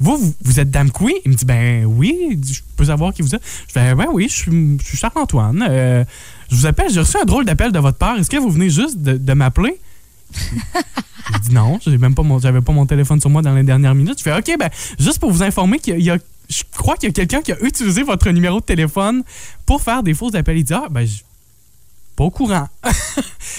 vous, 0.00 0.34
vous, 0.42 0.60
êtes 0.60 0.70
d'Amqui? 0.70 1.14
Il 1.24 1.32
me 1.32 1.36
dit, 1.36 1.44
ben 1.44 1.84
oui, 1.84 2.16
Il 2.30 2.44
je 2.44 2.60
peux 2.76 2.84
savoir 2.84 3.12
qui 3.12 3.22
vous 3.22 3.34
êtes. 3.34 3.42
Je 3.66 3.72
fais, 3.72 3.94
ben 3.94 4.06
oui, 4.12 4.28
je 4.28 4.34
suis, 4.34 4.78
Charles-Antoine. 4.96 5.66
Euh, 5.68 6.04
je 6.50 6.56
vous 6.56 6.66
appelle, 6.66 6.90
j'ai 6.90 7.00
reçu 7.00 7.16
un 7.20 7.24
drôle 7.24 7.44
d'appel 7.44 7.72
de 7.72 7.78
votre 7.78 7.98
part. 7.98 8.16
Est-ce 8.18 8.30
que 8.30 8.36
vous 8.36 8.50
venez 8.50 8.70
juste 8.70 8.98
de, 8.98 9.32
m'appeler? 9.34 9.78
J'ai 11.30 11.40
dit 11.40 11.54
non, 11.54 11.78
même 11.86 12.14
pas 12.14 12.22
mon, 12.22 12.38
j'avais 12.38 12.62
pas 12.62 12.72
mon 12.72 12.86
téléphone 12.86 13.20
sur 13.20 13.28
moi 13.28 13.42
dans 13.42 13.54
les 13.54 13.62
dernières 13.62 13.94
minutes. 13.94 14.18
Je 14.18 14.22
fais 14.22 14.32
OK, 14.32 14.50
ben 14.58 14.70
juste 14.98 15.18
pour 15.18 15.30
vous 15.30 15.42
informer 15.42 15.78
qu'il 15.78 16.00
y 16.00 16.10
a, 16.10 16.14
il 16.14 16.20
je 16.48 16.62
crois 16.74 16.96
qu'il 16.96 17.08
y 17.08 17.10
a 17.10 17.12
quelqu'un 17.12 17.42
qui 17.42 17.52
a 17.52 17.60
utilisé 17.62 18.02
votre 18.02 18.30
numéro 18.30 18.60
de 18.60 18.64
téléphone 18.64 19.22
pour 19.66 19.82
faire 19.82 20.02
des 20.02 20.14
faux 20.14 20.34
appels. 20.34 20.56
Il 20.56 20.64
dit 20.64 20.72
ah 20.72 20.86
ben 20.90 21.06
pas 22.18 22.24
au 22.24 22.30
courant. 22.30 22.68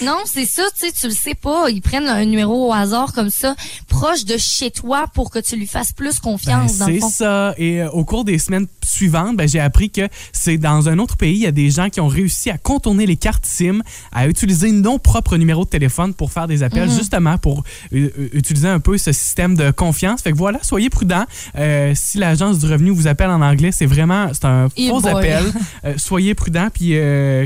Non, 0.02 0.18
c'est 0.24 0.46
ça, 0.46 0.62
tu 0.78 0.86
sais, 0.86 0.92
tu 0.92 1.08
le 1.08 1.12
sais 1.12 1.34
pas. 1.34 1.68
Ils 1.68 1.82
prennent 1.82 2.06
un 2.06 2.24
numéro 2.24 2.68
au 2.68 2.72
hasard 2.72 3.12
comme 3.12 3.28
ça, 3.28 3.54
proche 3.88 4.24
de 4.24 4.36
chez 4.38 4.70
toi 4.70 5.06
pour 5.12 5.30
que 5.30 5.38
tu 5.40 5.56
lui 5.56 5.66
fasses 5.66 5.92
plus 5.92 6.14
Ben, 6.20 6.30
confiance 6.32 6.78
le 6.86 7.00
c'est 7.00 7.00
ça. 7.10 7.54
Et 7.58 7.82
euh, 7.82 7.90
au 7.90 8.04
cours 8.04 8.24
des 8.24 8.38
semaines 8.38 8.66
suivantes, 8.84 9.36
ben, 9.36 9.46
j'ai 9.48 9.60
appris 9.60 9.90
que 9.90 10.08
c'est 10.32 10.56
dans 10.58 10.88
un 10.88 10.98
autre 11.00 11.16
pays, 11.16 11.34
il 11.34 11.40
y 11.42 11.46
a 11.46 11.52
des 11.52 11.70
gens 11.70 11.90
qui 11.90 12.00
ont 12.00 12.06
réussi 12.08 12.50
à 12.50 12.56
contourner 12.56 13.04
les 13.04 13.16
cartes 13.16 13.44
SIM, 13.44 13.82
à 14.12 14.26
utiliser 14.28 14.70
nos 14.72 14.98
propres 14.98 15.36
numéros 15.36 15.64
de 15.64 15.70
téléphone 15.70 16.14
pour 16.14 16.32
faire 16.32 16.46
des 16.46 16.62
appels, 16.62 16.88
Mhm. 16.88 16.96
justement 16.96 17.36
pour 17.36 17.64
euh, 17.92 18.10
euh, 18.18 18.28
utiliser 18.32 18.68
un 18.68 18.80
peu 18.80 18.96
ce 18.96 19.12
système 19.12 19.54
de 19.56 19.70
confiance. 19.70 20.22
Fait 20.22 20.32
que 20.32 20.36
voilà, 20.38 20.60
soyez 20.62 20.88
prudents. 20.88 21.26
Euh, 21.58 21.92
si 21.96 22.16
l'agence 22.18 22.58
du 22.60 22.66
revenu 22.72 22.90
vous 22.90 23.06
appelle 23.08 23.30
en 23.30 23.42
anglais, 23.42 23.72
c'est 23.72 23.86
vraiment 23.86 24.28
c'est 24.32 24.44
un 24.46 24.68
faux 24.70 25.00
boy. 25.00 25.10
appel. 25.10 25.44
Soyez 25.98 26.34
prudents. 26.34 26.68
Puis 26.72 26.94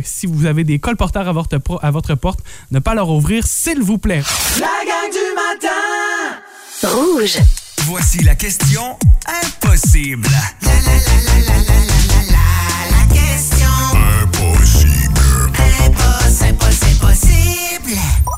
si 0.04 0.26
vous 0.26 0.44
avez 0.46 0.62
des 0.62 0.78
colporteurs 1.04 1.28
à 1.28 1.32
votre, 1.32 1.84
à 1.84 1.90
votre 1.90 2.14
porte, 2.14 2.40
ne 2.70 2.78
pas 2.78 2.94
leur 2.94 3.10
ouvrir, 3.10 3.46
s'il 3.46 3.82
vous 3.82 3.98
plaît. 3.98 4.22
Rouge. 6.82 7.38
Voici 7.86 8.22
la 8.22 8.34
question 8.34 8.96
impossible. 9.42 10.28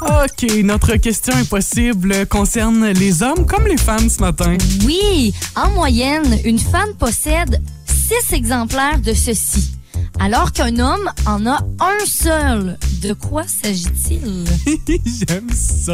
OK, 0.02 0.64
notre 0.64 0.96
question 0.96 1.34
impossible 1.34 2.26
concerne 2.26 2.88
les 2.88 3.22
hommes 3.22 3.46
comme 3.46 3.66
les 3.66 3.76
femmes 3.76 4.08
ce 4.08 4.20
matin. 4.20 4.56
Oui, 4.84 5.32
en 5.54 5.70
moyenne, 5.70 6.40
une 6.44 6.58
femme 6.58 6.94
possède 6.98 7.62
six 7.86 8.32
exemplaires 8.34 8.98
de 8.98 9.12
ceci. 9.12 9.75
Alors 10.18 10.52
qu'un 10.52 10.78
homme 10.78 11.10
en 11.26 11.46
a 11.46 11.58
un 11.80 12.06
seul. 12.06 12.78
De 13.02 13.12
quoi 13.12 13.44
s'agit-il? 13.46 14.44
J'aime 15.28 15.50
ça. 15.52 15.92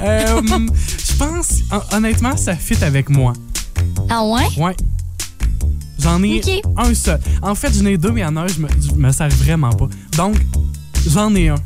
Euh, 0.00 0.40
je 0.46 1.16
pense, 1.18 1.48
hon- 1.72 1.96
honnêtement, 1.96 2.36
ça 2.36 2.54
fit 2.54 2.82
avec 2.82 3.10
moi. 3.10 3.32
Ah 4.08 4.24
ouais? 4.24 4.46
Ouais. 4.56 4.76
J'en 5.98 6.22
ai 6.22 6.40
un 6.78 6.94
seul. 6.94 7.20
En 7.42 7.54
fait, 7.54 7.72
j'en 7.74 7.84
ai 7.86 7.98
deux, 7.98 8.10
mais 8.12 8.20
il 8.22 8.24
y 8.24 8.26
en 8.26 8.36
a 8.36 8.42
un, 8.42 8.46
je 8.48 8.60
me, 8.60 8.68
je 8.80 8.92
me 8.94 9.12
sers 9.12 9.28
vraiment 9.28 9.70
pas. 9.70 9.88
Donc, 10.16 10.36
j'en 11.06 11.34
ai 11.34 11.48
un. 11.48 11.56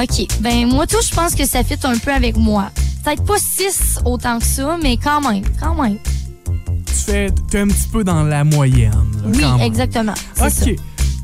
OK. 0.00 0.26
Ben, 0.40 0.66
moi, 0.68 0.86
tout, 0.86 0.96
je 1.06 1.14
pense 1.14 1.34
que 1.34 1.44
ça 1.44 1.62
fit 1.64 1.74
un 1.82 1.98
peu 1.98 2.12
avec 2.12 2.36
moi. 2.36 2.70
Peut-être 3.04 3.24
pas 3.24 3.36
six 3.38 3.98
autant 4.04 4.38
que 4.38 4.44
ça, 4.46 4.78
mais 4.82 4.96
quand 4.96 5.20
même, 5.28 5.42
quand 5.60 5.74
même. 5.82 5.98
Tu 6.98 7.12
fais, 7.12 7.30
t'es 7.50 7.60
un 7.60 7.68
petit 7.68 7.88
peu 7.92 8.02
dans 8.04 8.22
la 8.24 8.44
moyenne. 8.44 8.90
là, 8.92 9.22
Oui, 9.26 9.40
quand 9.40 9.58
même. 9.58 9.66
exactement. 9.66 10.14
Ça. 10.34 10.46
OK. 10.48 10.76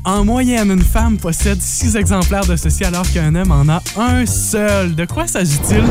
En 0.07 0.23
moyenne, 0.23 0.69
une 0.69 0.83
femme 0.83 1.17
possède 1.17 1.59
six 1.59 1.95
exemplaires 1.95 2.45
de 2.45 2.55
ceci 2.55 2.83
alors 2.83 3.09
qu'un 3.11 3.33
homme 3.33 3.49
en 3.51 3.67
a 3.67 3.81
un 3.97 4.23
seul. 4.27 4.93
De 4.93 5.05
quoi 5.05 5.25
s'agit-il? 5.25 5.81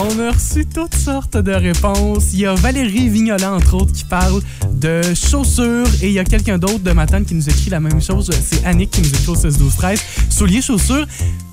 On 0.00 0.18
a 0.20 0.30
reçu 0.32 0.64
toutes 0.64 0.94
sortes 0.94 1.36
de 1.36 1.52
réponses. 1.52 2.28
Il 2.32 2.38
y 2.40 2.46
a 2.46 2.54
Valérie 2.54 3.10
Vignola, 3.10 3.52
entre 3.52 3.74
autres, 3.74 3.92
qui 3.92 4.04
parle 4.04 4.40
de 4.72 5.02
chaussures 5.14 5.86
et 6.00 6.06
il 6.06 6.12
y 6.12 6.18
a 6.18 6.24
quelqu'un 6.24 6.56
d'autre 6.56 6.78
de 6.78 6.92
Matane 6.92 7.26
qui 7.26 7.34
nous 7.34 7.46
écrit 7.46 7.68
la 7.68 7.80
même 7.80 8.00
chose. 8.00 8.30
C'est 8.42 8.64
Annick 8.64 8.90
qui 8.90 9.02
nous 9.02 9.08
écrit 9.10 9.28
au 9.28 9.34
16 9.36 9.58
12 9.58 9.76
13 9.76 10.00
Souliers, 10.30 10.62
chaussures, 10.62 11.06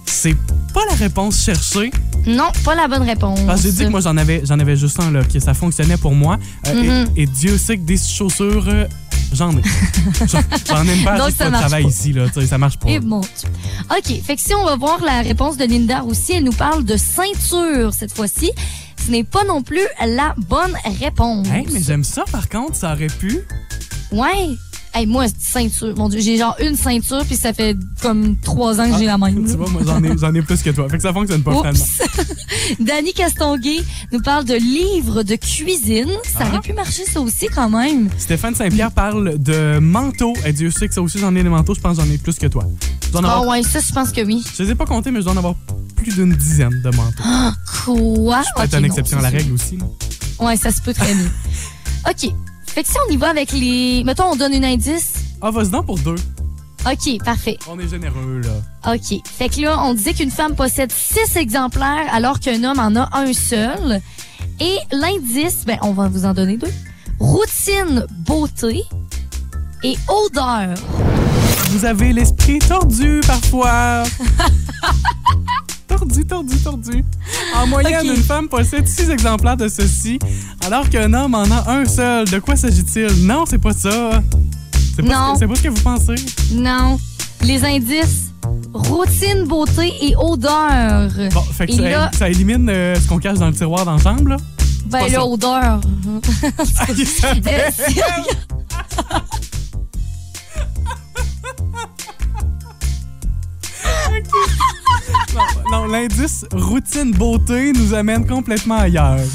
c'est 0.06 0.38
pas 0.74 0.86
la 0.89 0.96
réponse 0.96 1.44
cherchée. 1.44 1.92
Non, 2.27 2.51
pas 2.63 2.75
la 2.75 2.88
bonne 2.88 3.03
réponse. 3.03 3.39
Parce 3.41 3.62
que 3.62 3.67
j'ai 3.67 3.74
dit 3.74 3.84
que 3.86 3.89
moi, 3.89 4.00
j'en 4.01 4.17
avais, 4.17 4.41
j'en 4.46 4.60
avais 4.60 4.75
juste 4.75 5.00
un, 5.00 5.12
là, 5.12 5.24
que 5.24 5.39
ça 5.39 5.53
fonctionnait 5.53 5.98
pour 5.98 6.13
moi. 6.15 6.38
Euh, 6.67 6.72
et- 6.74 6.88
Mhm. 6.88 7.08
et, 7.15 7.25
Dieu 7.27 7.58
sait 7.58 7.77
que 7.77 7.84
des 7.84 7.98
chaussures, 7.98 8.65
euh, 8.67 8.86
j'en 9.34 9.51
ai. 9.58 9.62
J'en- 10.27 10.41
pas 11.03 11.17
Donc, 11.17 11.27
juste 11.27 11.38
ça 11.38 11.50
marche 11.50 11.62
travail 11.65 11.84
pas. 11.84 11.89
ici, 11.89 12.13
là. 12.13 12.25
Ça 12.48 12.58
marche 12.58 12.77
pas. 12.77 12.89
Et 12.89 13.00
bon. 13.00 13.20
OK. 13.22 14.22
Fait 14.24 14.36
que 14.36 14.41
si 14.41 14.53
on 14.55 14.65
va 14.65 14.75
voir 14.75 15.00
la 15.03 15.22
réponse 15.22 15.58
de 15.58 15.65
Linda 15.65 16.03
aussi, 16.03 16.34
elle 16.34 16.44
nous 16.46 16.51
parle 16.53 16.84
de 16.86 16.96
ceinture 16.98 17.94
cette 17.94 18.13
fois-ci. 18.15 18.51
Ce 19.05 19.12
n'est 19.12 19.24
pas 19.24 19.44
non 19.44 19.62
plus 19.62 19.82
la 20.03 20.34
bonne 20.50 20.74
réponse. 21.00 21.48
Hey, 21.50 21.67
mais 21.72 21.82
j'aime 21.84 22.03
ça, 22.03 22.24
par 22.32 22.50
contre, 22.50 22.75
ça 22.75 22.94
aurait 22.94 23.05
pu. 23.08 23.39
Ouais. 24.12 24.55
Hey, 24.97 25.05
moi, 25.05 25.25
c'est 25.27 25.35
ceinture. 25.41 25.93
Mon 25.97 26.07
Dieu, 26.07 26.21
j'ai 26.21 26.37
genre 26.37 26.55
une 26.61 26.77
ceinture, 26.77 27.25
puis 27.25 27.35
ça 27.35 27.51
fait 27.51 27.75
comme 28.01 28.37
trois 28.37 28.79
ans 28.79 28.89
que 28.89 28.97
j'ai 28.97 29.05
la 29.05 29.17
même. 29.17 29.43
Ah, 29.45 29.51
Tu 29.51 29.57
vois, 29.57 29.69
moi, 29.69 29.81
j'en 29.85 30.01
ai, 30.01 30.17
j'en 30.17 30.33
ai 30.33 30.41
plus 30.41 30.61
que 30.63 30.69
toi. 30.69 30.87
Fait 30.87 30.95
que 30.95 31.03
ça 31.03 31.11
fonctionne 31.11 31.43
pas, 31.43 31.51
finalement. 31.57 31.85
Danny 32.79 33.11
Castonguay 33.13 33.83
nous 34.13 34.21
parle 34.21 34.45
de 34.45 34.53
livres 34.55 35.23
de 35.23 35.35
cuisine. 35.35 36.07
Ça 36.23 36.39
Ah. 36.45 36.47
aurait 36.49 36.61
pu 36.61 36.71
marcher 36.71 37.03
ça 37.03 37.19
aussi 37.19 37.47
quand 37.53 37.69
même. 37.69 38.09
Stéphane 38.17 38.55
Saint-Pierre 38.55 38.91
parle 38.91 39.37
de 39.37 39.79
manteaux. 39.79 40.33
Et 40.45 40.53
Dieu 40.53 40.71
sait 40.71 40.87
que 40.87 40.93
ça 40.93 41.01
aussi, 41.01 41.19
j'en 41.19 41.35
ai 41.35 41.43
des 41.43 41.49
manteaux. 41.49 41.75
Je 41.75 41.81
pense 41.81 41.97
que 41.97 42.03
j'en 42.03 42.09
ai 42.09 42.17
plus 42.17 42.37
que 42.39 42.47
toi. 42.47 42.63
Ah 43.13 43.17
avoir- 43.17 43.47
ouais, 43.47 43.63
ça, 43.63 43.79
je 43.85 43.91
pense 43.93 44.11
que 44.13 44.21
oui. 44.21 44.43
Je 44.57 44.63
les 44.63 44.71
ai 44.71 44.75
pas 44.75 44.85
comptés, 44.85 45.11
mais 45.11 45.19
je 45.19 45.25
dois 45.25 45.33
en 45.33 45.37
avoir 45.37 45.55
plus 45.97 46.13
d'une 46.15 46.33
dizaine 46.33 46.81
de 46.81 46.95
manteaux. 46.95 47.23
Quoi? 47.83 48.41
Peut-être 48.55 48.73
Ok, 48.73 48.79
une 48.79 48.85
exception 48.85 49.17
à 49.17 49.21
c'est 49.21 49.31
la 49.31 49.37
règle 49.37 49.53
aussi. 49.53 49.77
Ouais, 50.39 50.55
ça 50.55 50.71
se 50.71 50.81
peut 50.81 50.93
très 50.93 51.13
bien. 51.13 51.25
OK. 52.09 52.31
Fait 52.75 52.84
que 52.84 52.89
si 52.89 52.96
on 53.08 53.10
y 53.10 53.15
va 53.15 53.29
avec 53.29 53.53
les... 53.53 54.03
Mettons, 54.03 54.34
on 54.34 54.36
donne 54.36 54.53
une 54.53 54.65
indice. 54.65 55.13
Ah, 55.41 55.50
vas-y 55.50 55.70
donc 55.70 55.86
pour 55.86 55.98
deux. 55.98 56.17
OK, 56.86 57.24
parfait. 57.24 57.58
On 57.70 57.79
est 57.79 57.88
généreux, 57.88 58.41
là. 58.44 58.94
OK. 58.94 59.22
Fait 59.25 59.48
que 59.48 59.62
là, 59.62 59.82
on 59.82 59.94
disait 59.94 60.13
qu'une 60.13 60.29
femme 60.29 60.55
possède 60.55 60.91
six 60.91 61.38
exemplaires 61.38 62.05
alors 62.12 62.41
qu'un 62.41 62.62
homme 62.65 62.79
en 62.79 62.94
a 62.98 63.08
un 63.17 63.32
seul. 63.32 64.01
Et 64.60 64.77
l'indice, 64.91 65.63
ben, 65.65 65.77
on 65.84 65.94
va 65.94 66.10
vous 66.10 66.25
en 66.25 66.34
donner 66.34 66.58
deux. 66.58 66.74
Routine, 67.17 68.05
beauté 68.27 68.84
et 69.82 69.96
odeur. 70.10 70.75
Vous 71.70 71.86
avez 71.86 72.12
l'esprit 72.12 72.60
tordu 72.60 73.22
parfois. 73.25 74.03
tordu, 75.97 76.25
tordu, 76.25 76.57
tordu. 76.57 77.05
En 77.55 77.67
moyenne, 77.67 78.05
une 78.07 78.23
femme 78.23 78.47
possède 78.47 78.87
six 78.87 79.09
exemplaires 79.09 79.57
de 79.57 79.67
ceci, 79.67 80.19
alors 80.65 80.89
qu'un 80.89 81.13
homme 81.13 81.35
en 81.35 81.43
a 81.43 81.71
un 81.71 81.85
seul. 81.85 82.27
De 82.29 82.39
quoi 82.39 82.55
s'agit-il? 82.55 83.25
Non, 83.25 83.45
c'est 83.47 83.57
pas 83.57 83.73
ça. 83.73 84.21
C'est 84.95 85.03
pas, 85.03 85.33
ce 85.39 85.45
pas 85.47 85.55
ce 85.55 85.61
que 85.61 85.69
vous 85.69 85.81
pensez. 85.81 86.15
Non. 86.53 86.97
Les 87.41 87.63
indices, 87.63 88.31
routine, 88.73 89.43
beauté 89.45 89.93
et 90.01 90.15
odeur. 90.15 91.09
Bon, 91.33 91.41
fait 91.41 91.67
que 91.67 91.73
ça, 91.73 91.81
là- 91.81 92.11
ça 92.17 92.29
élimine 92.29 92.69
euh, 92.69 92.95
ce 92.95 93.07
qu'on 93.07 93.19
cache 93.19 93.37
dans 93.37 93.47
le 93.47 93.53
tiroir 93.53 93.85
chambre, 93.99 94.29
là. 94.29 94.37
Ben 94.87 94.99
pas 94.99 95.07
là, 95.07 95.25
non, 105.72 105.86
l'indice 105.86 106.46
routine 106.54 107.12
beauté 107.12 107.74
nous 107.74 107.94
amène 107.94 108.25
complètement 108.25 108.77
ailleurs. 108.77 109.20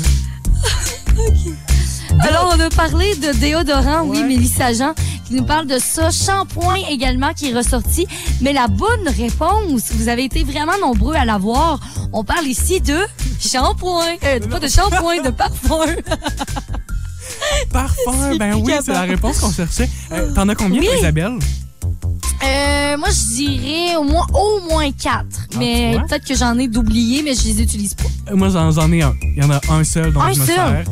Alors, 2.20 2.54
on 2.56 2.60
a 2.60 2.70
parlé 2.70 3.14
de 3.16 3.32
déodorant, 3.38 4.02
oui. 4.04 4.22
Mélissa 4.24 4.72
Jean, 4.72 4.94
qui 5.26 5.34
nous 5.34 5.44
parle 5.44 5.66
de 5.66 5.78
ça. 5.78 6.10
Shampoing 6.10 6.76
également 6.90 7.32
qui 7.32 7.50
est 7.50 7.54
ressorti. 7.54 8.06
Mais 8.40 8.52
la 8.52 8.66
bonne 8.66 9.08
réponse, 9.08 9.92
vous 9.92 10.08
avez 10.08 10.24
été 10.24 10.42
vraiment 10.42 10.76
nombreux 10.80 11.14
à 11.14 11.24
l'avoir. 11.24 11.78
On 12.12 12.24
parle 12.24 12.46
ici 12.46 12.80
de 12.80 12.96
shampoing. 13.40 14.16
Euh, 14.24 14.40
pas 14.40 14.58
de 14.58 14.68
shampoing, 14.68 15.22
de 15.22 15.30
parfum. 15.30 15.86
Parfum, 17.72 18.36
ben 18.36 18.54
oui, 18.54 18.72
c'est 18.84 18.92
la 18.92 19.02
réponse 19.02 19.38
qu'on 19.38 19.52
cherchait. 19.52 19.88
Euh, 20.12 20.32
T'en 20.34 20.48
as 20.48 20.54
combien, 20.54 20.80
Oui. 20.80 20.88
Isabelle? 20.98 21.38
Euh, 22.42 22.96
moi, 22.96 23.08
je 23.10 23.34
dirais 23.34 23.96
au 23.96 24.04
moins, 24.04 24.26
au 24.32 24.60
moins 24.68 24.90
quatre. 24.92 25.26
Ah, 25.52 25.56
mais 25.58 25.98
peut-être 26.08 26.26
que 26.26 26.34
j'en 26.34 26.58
ai 26.58 26.68
d'oubliés, 26.68 27.22
mais 27.22 27.34
je 27.34 27.44
les 27.44 27.62
utilise 27.62 27.94
pas. 27.94 28.04
Euh, 28.30 28.36
Moi, 28.36 28.48
j'en 28.48 28.92
ai 28.92 29.02
un. 29.02 29.14
Il 29.36 29.42
y 29.42 29.46
en 29.46 29.50
a 29.50 29.60
un 29.70 29.84
seul 29.84 30.12
dont 30.12 30.20
Un 30.20 30.32
je 30.32 30.40
me 30.40 30.46
seul? 30.46 30.54
sers. 30.56 30.84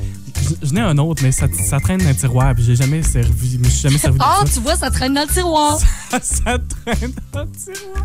Je- 0.63 0.67
J'en 0.69 0.77
ai 0.77 0.81
un 0.81 0.99
autre, 0.99 1.23
mais 1.23 1.33
ça, 1.33 1.47
ça 1.69 1.79
traîne 1.81 1.99
dans 2.01 2.09
le 2.09 2.15
tiroir, 2.15 2.55
puis 2.55 2.65
j'ai 2.65 2.77
jamais 2.77 3.03
servi. 3.03 3.53
Je 3.53 3.59
me 3.59 3.65
suis 3.65 3.81
jamais 3.81 3.99
servi 3.99 4.19
de 4.19 4.25
Ah, 4.27 4.43
ça. 4.47 4.53
tu 4.53 4.61
vois, 4.61 4.77
ça 4.77 4.91
traîne 4.91 5.13
dans 5.15 5.23
le 5.23 5.29
tiroir. 5.29 5.79
ça 6.11 6.57
traîne 6.59 7.13
dans 7.33 7.41
le 7.43 7.51
tiroir. 7.51 8.05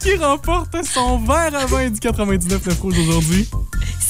Qui 0.00 0.16
remporte 0.16 0.76
son 0.84 1.18
verre 1.18 1.54
à 1.54 1.66
vin 1.66 1.90
du 1.90 2.00
99 2.00 2.66
le 2.66 2.72
rouge 2.74 2.98
aujourd'hui? 2.98 3.48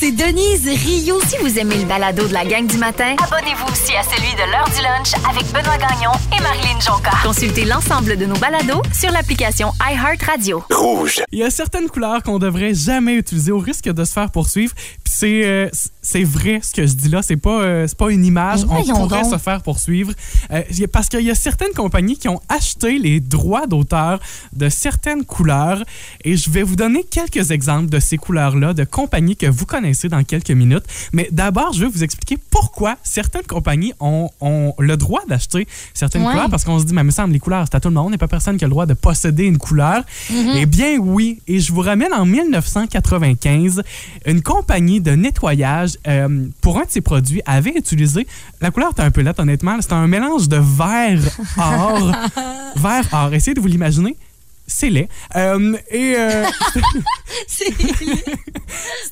C'est 0.05 0.13
Denise 0.13 0.69
Rio. 0.69 1.19
Si 1.27 1.39
vous 1.39 1.59
aimez 1.59 1.79
le 1.79 1.87
balado 1.87 2.29
de 2.29 2.33
la 2.35 2.45
gang 2.45 2.67
du 2.67 2.77
matin, 2.77 3.17
abonnez-vous 3.25 3.73
aussi 3.73 3.97
à 3.97 4.03
celui 4.03 4.35
de 4.35 4.51
l'heure 4.51 4.69
du 4.69 4.83
lunch 4.83 5.15
avec 5.27 5.47
Benoît 5.47 5.79
Gagnon 5.79 6.11
et 6.37 6.43
Marilyn 6.43 6.79
Jonca. 6.79 7.13
Consultez 7.23 7.65
l'ensemble 7.65 8.19
de 8.19 8.27
nos 8.27 8.37
balados 8.37 8.83
sur 8.93 9.11
l'application 9.11 9.73
iHeartRadio. 9.81 10.63
Rouge. 10.71 11.23
Il 11.33 11.39
y 11.39 11.43
a 11.43 11.49
certaines 11.49 11.89
couleurs 11.89 12.23
qu'on 12.23 12.39
devrait 12.39 12.75
jamais 12.75 13.15
utiliser 13.15 13.51
au 13.51 13.59
risque 13.59 13.89
de 13.89 14.05
se 14.05 14.13
faire 14.13 14.31
poursuivre. 14.31 14.75
Puis 14.75 15.15
c'est 15.17 15.47
euh, 15.47 15.71
c'est 16.03 16.25
vrai 16.25 16.61
ce 16.63 16.73
que 16.73 16.87
je 16.87 16.93
dis 16.93 17.09
là, 17.09 17.23
c'est 17.23 17.39
pas 17.39 17.63
euh, 17.63 17.87
c'est 17.89 17.97
pas 17.97 18.11
une 18.11 18.27
image. 18.27 18.65
On 18.65 18.83
pourrait 18.99 19.23
donc. 19.23 19.33
se 19.33 19.39
faire 19.39 19.63
poursuivre 19.63 20.13
Euh, 20.51 20.61
parce 20.93 21.09
qu'il 21.09 21.23
y 21.23 21.31
a 21.31 21.35
certaines 21.35 21.73
compagnies 21.73 22.19
qui 22.19 22.29
ont 22.29 22.43
acheté 22.51 22.99
les 22.99 23.21
droits 23.21 23.67
d'auteur 23.67 24.21
de 24.53 24.69
certaines 24.69 25.25
couleurs 25.25 25.83
et 26.25 26.37
je 26.37 26.51
vais 26.51 26.63
vous 26.63 26.77
donner 26.77 27.05
quelques 27.05 27.53
exemples 27.53 27.89
de 27.89 28.01
ces 28.01 28.19
couleurs 28.19 28.55
là 28.57 28.75
de 28.75 28.85
compagnies 28.85 29.37
que 29.37 29.47
vous 29.47 29.65
connaissez 29.65 29.94
dans 30.09 30.23
quelques 30.25 30.51
minutes. 30.51 30.85
Mais 31.13 31.29
d'abord, 31.33 31.73
je 31.73 31.81
vais 31.85 31.91
vous 31.91 32.03
expliquer 32.05 32.39
pourquoi 32.51 32.97
certaines 33.03 33.43
compagnies 33.45 33.93
ont, 34.01 34.29
ont 34.41 34.75
le 34.79 34.97
droit 34.97 35.23
d'acheter 35.29 35.67
certaines 35.95 36.23
Ouais. 36.25 36.31
couleurs 36.33 36.49
parce 36.51 36.65
qu'on 36.65 36.79
se 36.79 36.85
dit 36.85 36.95
mais 36.95 37.03
il 37.03 37.05
me 37.05 37.11
semble 37.11 37.33
les 37.33 37.39
couleurs 37.41 37.65
c'est 37.71 37.77
à 37.77 37.81
tout 37.81 37.89
le 37.89 37.95
monde, 37.95 38.07
il 38.07 38.11
n'y 38.11 38.15
a 38.15 38.19
pas 38.19 38.29
personne 38.29 38.57
qui 38.57 38.65
a 38.65 38.67
le 38.67 38.71
droit 38.71 38.87
de 38.87 38.95
posséder 38.95 39.45
une 39.45 39.59
couleur. 39.59 40.03
Eh 40.31 40.67
bien 40.67 40.97
oui, 40.99 41.41
et 41.47 41.61
je 41.61 41.73
vous 41.73 41.81
ramène 41.83 42.13
en 42.13 42.25
1995, 42.25 43.83
une 44.27 44.43
compagnie 44.43 45.01
de 45.01 45.13
nettoyage 45.13 45.99
euh, 46.07 46.47
pour 46.61 46.79
un 46.79 46.85
de 46.85 46.91
ses 46.91 47.01
produits 47.01 47.43
avait 47.47 47.75
utilisé 47.77 48.27
la 48.61 48.71
couleur 48.71 48.91
était 48.93 49.03
un 49.03 49.11
peu 49.11 49.21
laite 49.21 49.39
honnêtement, 49.41 49.77
c'était 49.81 49.95
un 49.95 50.07
mélange 50.07 50.49
de 50.49 50.57
vert 50.57 51.21
or, 51.59 52.13
vert 52.77 53.09
or. 53.13 53.35
Essayez 53.35 53.55
de 53.55 53.61
vous 53.61 53.67
l'imaginer. 53.69 54.17
C'est 54.67 54.89
laid. 54.91 55.09
Euh, 55.37 55.77
et 55.91 56.15
euh, 56.17 56.45
C'est 57.47 57.73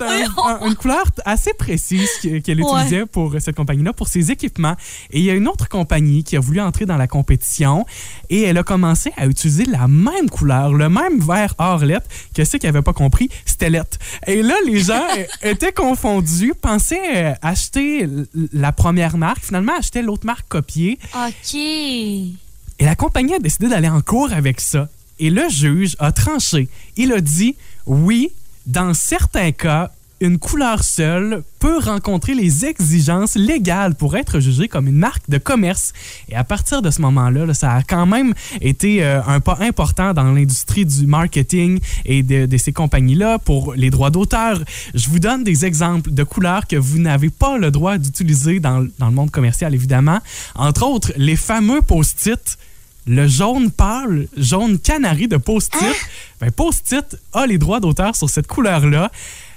un- 0.00 0.24
un- 0.44 0.66
une 0.66 0.74
couleur 0.74 1.04
assez 1.24 1.52
précise 1.54 2.08
que- 2.22 2.38
qu'elle 2.38 2.60
utilisait 2.60 3.06
pour 3.06 3.34
cette 3.38 3.54
compagnie-là, 3.56 3.92
pour 3.92 4.08
ses 4.08 4.30
équipements. 4.30 4.76
Et 5.10 5.18
il 5.20 5.24
y 5.24 5.30
a 5.30 5.34
une 5.34 5.48
autre 5.48 5.68
compagnie 5.68 6.24
qui 6.24 6.36
a 6.36 6.40
voulu 6.40 6.60
entrer 6.60 6.86
dans 6.86 6.96
la 6.96 7.06
compétition 7.06 7.84
et 8.30 8.42
elle 8.42 8.58
a 8.58 8.62
commencé 8.62 9.12
à 9.16 9.26
utiliser 9.26 9.64
la 9.66 9.88
même 9.88 10.30
couleur, 10.30 10.72
le 10.72 10.88
même 10.88 11.20
vert 11.20 11.54
orlette 11.58 12.04
que 12.34 12.44
ceux 12.44 12.58
qui 12.58 12.66
n'avaient 12.66 12.82
pas 12.82 12.92
compris, 12.94 13.28
c'était 13.44 13.70
lette. 13.70 13.98
Et 14.26 14.42
là, 14.42 14.54
les 14.66 14.80
gens 14.80 15.02
étaient 15.42 15.72
confondus, 15.72 16.54
pensaient 16.60 17.30
euh, 17.30 17.34
acheter 17.42 18.08
la 18.52 18.72
première 18.72 19.16
marque, 19.18 19.44
finalement 19.44 19.74
achetaient 19.78 20.02
l'autre 20.02 20.26
marque 20.26 20.48
copiée. 20.48 20.98
OK. 21.14 21.54
Et 21.54 22.34
la 22.80 22.96
compagnie 22.96 23.34
a 23.34 23.38
décidé 23.38 23.68
d'aller 23.68 23.88
en 23.88 24.00
cours 24.00 24.32
avec 24.32 24.60
ça. 24.60 24.88
Et 25.18 25.30
le 25.30 25.48
juge 25.48 25.96
a 25.98 26.12
tranché. 26.12 26.68
Il 26.96 27.12
a 27.12 27.20
dit 27.20 27.56
oui, 27.86 28.30
dans 28.66 28.94
certains 28.94 29.52
cas, 29.52 29.90
une 30.22 30.38
couleur 30.38 30.84
seule 30.84 31.42
peut 31.58 31.78
rencontrer 31.78 32.34
les 32.34 32.64
exigences 32.64 33.34
légales 33.34 33.96
pour 33.96 34.16
être 34.16 34.38
jugée 34.38 34.68
comme 34.68 34.86
une 34.86 34.96
marque 34.96 35.28
de 35.28 35.36
commerce. 35.36 35.92
Et 36.28 36.36
à 36.36 36.44
partir 36.44 36.80
de 36.80 36.90
ce 36.90 37.00
moment-là, 37.00 37.44
là, 37.44 37.54
ça 37.54 37.72
a 37.72 37.82
quand 37.82 38.06
même 38.06 38.32
été 38.60 39.02
euh, 39.02 39.20
un 39.24 39.40
pas 39.40 39.58
important 39.60 40.14
dans 40.14 40.30
l'industrie 40.30 40.86
du 40.86 41.08
marketing 41.08 41.80
et 42.04 42.22
de, 42.22 42.46
de 42.46 42.56
ces 42.56 42.72
compagnies-là 42.72 43.40
pour 43.40 43.74
les 43.74 43.90
droits 43.90 44.10
d'auteur. 44.10 44.62
Je 44.94 45.08
vous 45.08 45.18
donne 45.18 45.42
des 45.42 45.64
exemples 45.64 46.12
de 46.12 46.22
couleurs 46.22 46.68
que 46.68 46.76
vous 46.76 46.98
n'avez 46.98 47.30
pas 47.30 47.58
le 47.58 47.72
droit 47.72 47.98
d'utiliser 47.98 48.60
dans, 48.60 48.86
dans 49.00 49.06
le 49.06 49.14
monde 49.14 49.32
commercial, 49.32 49.74
évidemment. 49.74 50.20
Entre 50.54 50.84
autres, 50.86 51.12
les 51.16 51.36
fameux 51.36 51.82
post-it 51.82 52.58
le 53.06 53.26
jaune 53.26 53.70
pâle, 53.70 54.28
jaune 54.36 54.78
canari 54.78 55.28
de 55.28 55.36
Post-it. 55.36 55.96
Ben, 56.40 56.50
Post-it 56.50 57.16
a 57.32 57.46
les 57.46 57.58
droits 57.58 57.80
d'auteur 57.80 58.14
sur 58.16 58.28
cette 58.30 58.46
couleur-là. 58.46 59.10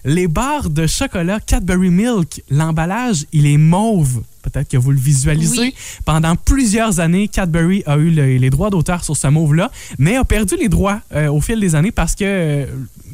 Les 0.03 0.27
barres 0.27 0.69
de 0.69 0.85
chocolat 0.87 1.39
Cadbury 1.39 1.89
Milk, 1.89 2.41
l'emballage, 2.51 3.25
il 3.33 3.47
est 3.47 3.57
mauve. 3.57 4.21
Peut-être 4.43 4.69
que 4.69 4.77
vous 4.77 4.91
le 4.91 4.99
visualisez. 4.99 5.59
Oui. 5.59 5.75
Pendant 6.05 6.35
plusieurs 6.35 6.99
années, 6.99 7.27
Cadbury 7.27 7.81
a 7.87 7.97
eu 7.97 8.11
le- 8.11 8.37
les 8.37 8.49
droits 8.51 8.69
d'auteur 8.69 9.03
sur 9.03 9.17
ce 9.17 9.25
mauve-là, 9.27 9.71
mais 9.97 10.15
a 10.15 10.23
perdu 10.23 10.55
les 10.59 10.69
droits 10.69 11.01
euh, 11.15 11.27
au 11.31 11.41
fil 11.41 11.59
des 11.59 11.73
années 11.73 11.91
parce 11.91 12.13
que 12.13 12.23
euh, 12.23 12.65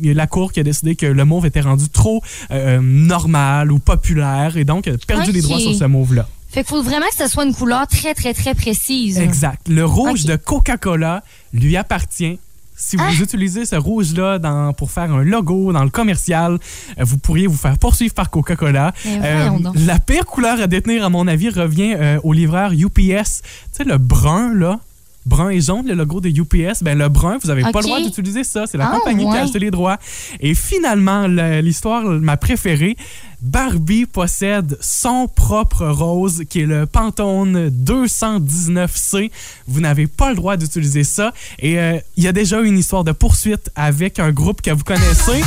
la 0.04 0.28
cour 0.28 0.52
qui 0.52 0.60
a 0.60 0.64
décidé 0.64 0.98
que 0.98 1.06
le 1.06 1.24
mauve 1.24 1.46
était 1.46 1.62
rendu 1.62 1.88
trop 1.88 2.22
euh, 2.52 2.82
normal 2.82 3.72
ou 3.72 3.80
populaire 3.80 4.58
et 4.58 4.66
donc 4.66 4.88
a 4.90 4.92
perdu 5.08 5.32
les 5.32 5.42
droits 5.42 5.60
sur 5.60 5.74
ce 5.76 5.86
mauve-là. 5.86 6.28
Fait 6.52 6.62
qu'il 6.64 6.70
faut 6.70 6.84
vraiment 6.84 7.06
que 7.08 7.16
ce 7.24 7.28
soit 7.30 7.46
une 7.46 7.54
couleur 7.56 7.88
très, 7.88 8.14
très, 8.14 8.34
très 8.34 8.54
précise. 8.56 9.18
Exact. 9.20 9.68
Le 9.70 9.86
rouge 9.86 10.26
de 10.26 10.36
Coca-Cola 10.36 11.24
lui 11.54 11.78
appartient. 11.78 12.40
Si 12.76 12.96
vous 12.96 13.04
Ah! 13.08 13.14
utilisez 13.22 13.64
ce 13.66 13.76
rouge-là 13.76 14.40
pour 14.76 14.90
faire 14.92 15.12
un 15.14 15.24
logo 15.24 15.72
dans 15.72 15.84
le 15.84 15.90
commercial, 15.92 16.54
euh, 17.00 17.04
vous 17.04 17.18
pourriez 17.20 17.46
vous 17.48 17.56
faire 17.58 17.78
poursuivre 17.78 18.14
par 18.16 18.30
Coca-Cola. 18.32 18.92
Voyons 19.06 19.60
donc. 19.60 19.76
la 19.86 20.00
pire 20.00 20.26
couleur 20.26 20.60
à 20.60 20.66
détenir, 20.68 21.06
à 21.06 21.10
mon 21.10 21.28
avis, 21.28 21.50
revient 21.50 21.94
euh, 21.96 22.20
au 22.24 22.34
livreur 22.34 22.72
UPS. 22.74 22.98
Tu 22.98 23.50
sais, 23.72 23.84
le 23.86 23.98
brun, 24.00 24.54
là. 24.56 24.80
Brun 25.26 25.50
et 25.50 25.62
jaune, 25.62 25.86
le 25.88 25.94
logo 25.94 26.20
de 26.20 26.30
UPS. 26.30 26.82
Ben, 26.82 26.98
le 26.98 27.08
brun, 27.08 27.38
vous 27.42 27.48
n'avez 27.48 27.62
pas 27.62 27.80
le 27.80 27.84
droit 27.84 28.02
d'utiliser 28.02 28.44
ça. 28.44 28.66
C'est 28.66 28.78
la 28.78 28.90
Ah, 28.92 28.98
compagnie 28.98 29.24
qui 29.30 29.38
a 29.38 29.44
acheté 29.44 29.60
les 29.60 29.70
droits. 29.72 29.98
Et 30.40 30.56
finalement, 30.56 31.28
le- 31.28 31.62
l'histoire, 31.62 32.04
ma 32.04 32.38
préférée, 32.38 32.98
Barbie 33.42 34.06
possède 34.08 34.78
son 34.82 35.28
propre 35.28 35.86
rose 35.88 36.44
qui 36.50 36.62
est 36.62 36.66
le 36.66 36.86
Pantone 36.88 37.70
219C. 37.70 39.32
Vous 39.68 39.80
n'avez 39.82 40.08
pas 40.08 40.30
le 40.30 40.36
droit 40.36 40.58
d'utiliser 40.58 41.04
ça. 41.04 41.34
Et 41.60 41.80
euh, 41.80 41.98
il 42.18 42.24
y 42.24 42.28
a 42.28 42.32
déjà 42.32 42.60
eu 42.62 42.66
une 42.66 42.78
histoire 42.80 43.04
de 43.04 43.12
poursuite 43.12 43.70
avec 43.76 44.18
un 44.20 44.32
groupe 44.32 44.62
que 44.62 44.72
vous 44.72 44.84
connaissez. 44.84 45.42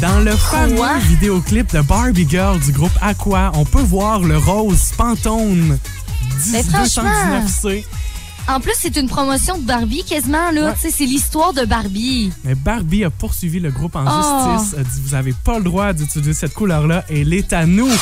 Dans 0.00 0.18
le 0.20 0.32
fameux 0.32 0.74
Quoi? 0.76 0.98
vidéoclip 0.98 1.72
de 1.72 1.80
Barbie 1.82 2.26
Girl 2.28 2.58
du 2.58 2.72
groupe 2.72 2.90
Aqua, 3.00 3.52
on 3.54 3.64
peut 3.64 3.82
voir 3.82 4.20
le 4.20 4.36
rose 4.36 4.90
Pantone 4.96 5.78
10 6.42 6.68
franchement, 6.70 7.10
219C. 7.62 7.84
En 8.48 8.58
plus, 8.58 8.72
c'est 8.76 8.96
une 8.96 9.08
promotion 9.08 9.56
de 9.56 9.62
Barbie 9.62 10.02
quasiment, 10.04 10.50
là. 10.50 10.66
Ouais. 10.66 10.74
Tu 10.74 10.80
sais, 10.80 10.90
c'est 10.90 11.04
l'histoire 11.06 11.52
de 11.52 11.64
Barbie. 11.64 12.32
Mais 12.44 12.56
Barbie 12.56 13.04
a 13.04 13.10
poursuivi 13.10 13.60
le 13.60 13.70
groupe 13.70 13.94
en 13.94 14.04
Oh. 14.04 14.56
justice, 14.58 14.78
a 14.78 14.82
dit 14.82 15.00
vous 15.04 15.12
n'avez 15.14 15.32
pas 15.44 15.58
le 15.58 15.64
droit 15.64 15.92
d'utiliser 15.92 16.34
cette 16.34 16.52
couleur-là 16.54 17.04
et 17.08 17.20
elle 17.20 17.32
est 17.34 17.52
à 17.52 17.66
nous. 17.66 17.86
La 17.88 17.92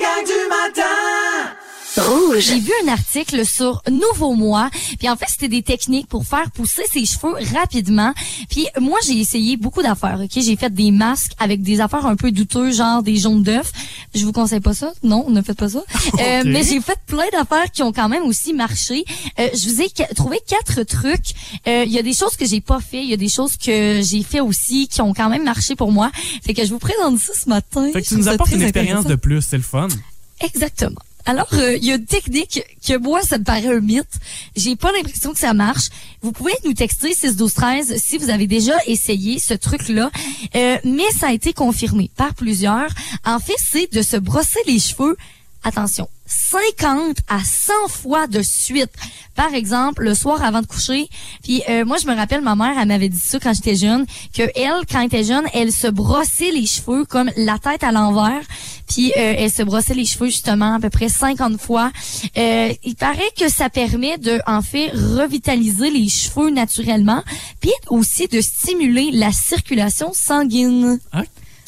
gang 0.00 0.24
du 0.24 0.48
matin! 0.48 0.88
Rouge. 1.96 2.38
J'ai 2.40 2.58
vu 2.58 2.72
un 2.84 2.88
article 2.88 3.44
sur 3.44 3.82
Nouveau 3.90 4.34
Moi, 4.34 4.70
puis 4.98 5.08
en 5.10 5.16
fait, 5.16 5.26
c'était 5.28 5.48
des 5.48 5.62
techniques 5.62 6.06
pour 6.08 6.24
faire 6.24 6.50
pousser 6.50 6.82
ses 6.90 7.04
cheveux 7.04 7.34
rapidement. 7.54 8.14
Puis 8.48 8.66
moi, 8.80 8.98
j'ai 9.06 9.18
essayé 9.18 9.56
beaucoup 9.58 9.82
d'affaires, 9.82 10.18
OK? 10.22 10.30
J'ai 10.34 10.56
fait 10.56 10.72
des 10.72 10.90
masques 10.90 11.32
avec 11.38 11.60
des 11.62 11.80
affaires 11.80 12.06
un 12.06 12.16
peu 12.16 12.32
douteuses, 12.32 12.78
genre 12.78 13.02
des 13.02 13.16
jaunes 13.16 13.42
d'œufs. 13.42 13.70
Je 14.14 14.24
vous 14.24 14.32
conseille 14.32 14.60
pas 14.60 14.72
ça. 14.74 14.92
Non, 15.02 15.28
ne 15.28 15.42
faites 15.42 15.58
pas 15.58 15.68
ça. 15.68 15.82
Euh, 16.20 16.42
mais 16.44 16.62
j'ai 16.62 16.80
fait 16.80 16.98
plein 17.06 17.24
d'affaires 17.32 17.70
qui 17.72 17.82
ont 17.82 17.92
quand 17.92 18.08
même 18.08 18.24
aussi 18.24 18.52
marché. 18.52 19.04
Euh, 19.40 19.48
je 19.54 19.68
vous 19.68 19.80
ai 19.82 19.88
trouvé 20.14 20.38
quatre 20.46 20.82
trucs. 20.82 21.32
Euh, 21.66 21.84
Il 21.86 21.92
y 21.92 21.98
a 21.98 22.02
des 22.02 22.12
choses 22.12 22.36
que 22.36 22.44
j'ai 22.46 22.60
pas 22.60 22.80
fait, 22.80 23.02
il 23.02 23.08
y 23.08 23.14
a 23.14 23.16
des 23.16 23.28
choses 23.28 23.56
que 23.56 24.00
j'ai 24.02 24.22
fait 24.22 24.40
aussi 24.40 24.88
qui 24.88 25.00
ont 25.00 25.14
quand 25.14 25.28
même 25.28 25.42
marché 25.44 25.74
pour 25.74 25.90
moi. 25.90 26.10
Fait 26.44 26.54
que 26.54 26.64
je 26.64 26.70
vous 26.70 26.78
présente 26.78 27.18
ça 27.18 27.32
ce 27.34 27.48
matin. 27.48 27.90
Fait 27.92 28.02
que 28.02 28.06
tu 28.06 28.16
nous 28.16 28.28
apportes 28.28 28.52
une 28.52 28.62
expérience 28.62 29.06
de 29.06 29.14
plus, 29.14 29.40
c'est 29.42 29.56
le 29.56 29.62
fun. 29.62 29.88
Exactement. 30.40 31.00
Alors, 31.24 31.48
euh, 31.52 31.76
il 31.76 31.84
y 31.84 31.92
a 31.92 31.94
une 31.94 32.04
technique 32.04 32.62
que 32.86 32.98
moi, 32.98 33.22
ça 33.22 33.38
me 33.38 33.44
paraît 33.44 33.68
un 33.68 33.80
mythe. 33.80 34.18
J'ai 34.56 34.76
pas 34.76 34.90
l'impression 34.92 35.32
que 35.32 35.38
ça 35.38 35.54
marche. 35.54 35.88
Vous 36.20 36.32
pouvez 36.32 36.52
nous 36.64 36.72
texter 36.72 37.14
6 37.14 37.36
12 37.36 37.54
13 37.54 37.96
si 37.96 38.18
vous 38.18 38.30
avez 38.30 38.46
déjà 38.46 38.74
essayé 38.86 39.38
ce 39.38 39.54
truc-là. 39.54 40.10
Euh, 40.54 40.78
mais 40.84 41.10
ça 41.16 41.28
a 41.28 41.32
été 41.32 41.52
confirmé 41.52 42.10
par 42.16 42.34
plusieurs. 42.34 42.90
En 43.24 43.38
fait, 43.38 43.56
c'est 43.58 43.92
de 43.92 44.02
se 44.02 44.16
brosser 44.16 44.60
les 44.66 44.78
cheveux. 44.78 45.16
Attention, 45.64 46.08
50 46.32 47.16
à 47.28 47.40
100 47.44 47.88
fois 47.88 48.26
de 48.26 48.42
suite. 48.42 48.90
Par 49.34 49.54
exemple, 49.54 50.02
le 50.02 50.14
soir 50.14 50.42
avant 50.42 50.60
de 50.60 50.66
coucher. 50.66 51.08
Puis 51.42 51.62
euh, 51.68 51.84
moi, 51.84 51.96
je 52.02 52.06
me 52.06 52.14
rappelle, 52.14 52.42
ma 52.42 52.54
mère, 52.54 52.74
elle 52.78 52.88
m'avait 52.88 53.08
dit 53.08 53.18
ça 53.18 53.38
quand 53.38 53.54
j'étais 53.54 53.76
jeune, 53.76 54.06
que 54.34 54.42
elle, 54.54 54.84
quand 54.90 55.00
elle 55.00 55.06
était 55.06 55.24
jeune, 55.24 55.44
elle 55.54 55.72
se 55.72 55.86
brossait 55.86 56.50
les 56.50 56.66
cheveux 56.66 57.04
comme 57.04 57.30
la 57.36 57.58
tête 57.58 57.82
à 57.82 57.92
l'envers. 57.92 58.42
Puis 58.88 59.12
euh, 59.16 59.34
elle 59.38 59.50
se 59.50 59.62
brossait 59.62 59.94
les 59.94 60.04
cheveux 60.04 60.26
justement 60.26 60.74
à 60.74 60.80
peu 60.80 60.90
près 60.90 61.08
50 61.08 61.60
fois. 61.60 61.90
Euh, 62.36 62.72
il 62.84 62.94
paraît 62.96 63.30
que 63.38 63.48
ça 63.48 63.70
permet 63.70 64.18
de, 64.18 64.38
en 64.46 64.62
fait, 64.62 64.90
revitaliser 64.90 65.90
les 65.90 66.08
cheveux 66.08 66.50
naturellement, 66.50 67.22
puis 67.60 67.72
aussi 67.88 68.28
de 68.28 68.40
stimuler 68.40 69.10
la 69.12 69.32
circulation 69.32 70.12
sanguine. 70.12 70.98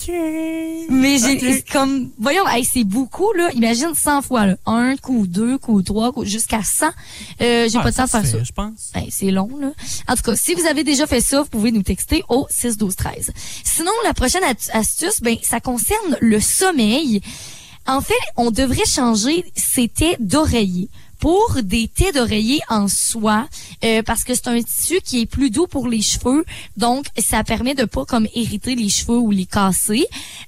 Mais 0.09 1.19
j'ai 1.19 1.35
Ok. 1.37 1.41
c'est 1.41 1.69
comme 1.71 2.11
voyons, 2.19 2.47
hey, 2.49 2.65
c'est 2.65 2.85
beaucoup 2.85 3.33
là. 3.33 3.51
Imagine 3.55 3.95
100 3.95 4.23
fois 4.23 4.47
là, 4.47 4.57
un 4.67 4.97
coup, 4.97 5.27
deux 5.27 5.59
coups, 5.59 5.85
trois 5.85 6.13
coups, 6.13 6.29
jusqu'à 6.29 6.63
100. 6.63 6.87
Euh, 6.87 7.69
j'ai 7.69 7.79
Ah, 7.79 7.83
pas 7.83 7.89
le 7.89 7.95
temps 7.95 8.05
de 8.05 8.09
faire 8.11 8.27
ça. 8.27 8.43
Je 8.43 8.53
pense. 8.53 8.91
Ben, 8.95 9.05
c'est 9.11 9.31
long, 9.31 9.51
là. 9.61 9.73
En 10.09 10.15
tout 10.17 10.23
cas, 10.23 10.37
si 10.37 10.55
vous 10.55 10.67
avez 10.67 10.85
déjà 10.85 11.07
fait 11.07 11.21
ça, 11.21 11.43
vous 11.43 11.49
pouvez 11.49 11.73
nous 11.73 11.83
texter 11.83 12.23
au 12.29 12.47
6 12.51 12.77
12 12.77 12.97
13. 12.97 13.33
Sinon, 13.65 13.91
la 14.05 14.15
prochaine 14.15 14.43
astuce, 14.73 15.21
ben, 15.21 15.37
ça 15.43 15.61
concerne 15.61 16.17
le 16.21 16.41
sommeil. 16.41 17.21
En 17.87 18.01
fait, 18.01 18.15
on 18.37 18.51
devrait 18.51 18.87
changer 18.87 19.45
ses 19.55 19.89
thés 19.89 20.17
d'oreiller 20.19 20.89
pour 21.25 21.57
des 21.63 21.89
thés 21.89 22.13
d'oreiller 22.13 22.61
en 22.69 22.87
soie 22.87 23.49
euh, 23.83 24.03
parce 24.03 24.25
que 24.25 24.35
c'est 24.35 24.47
un 24.49 24.61
tissu 24.63 25.01
qui 25.03 25.23
est 25.23 25.27
plus 25.27 25.49
doux 25.49 25.67
pour 25.67 25.89
les 25.89 26.03
cheveux 26.03 26.45
donc 26.77 27.07
ça 27.17 27.43
permet 27.45 27.75
de 27.75 27.87
pas 27.87 28.05
comme 28.05 28.27
hériter 28.35 28.75
les 28.75 28.91
cheveux 28.91 29.17
ou 29.17 29.31
les 29.31 29.47
casser 29.47 30.05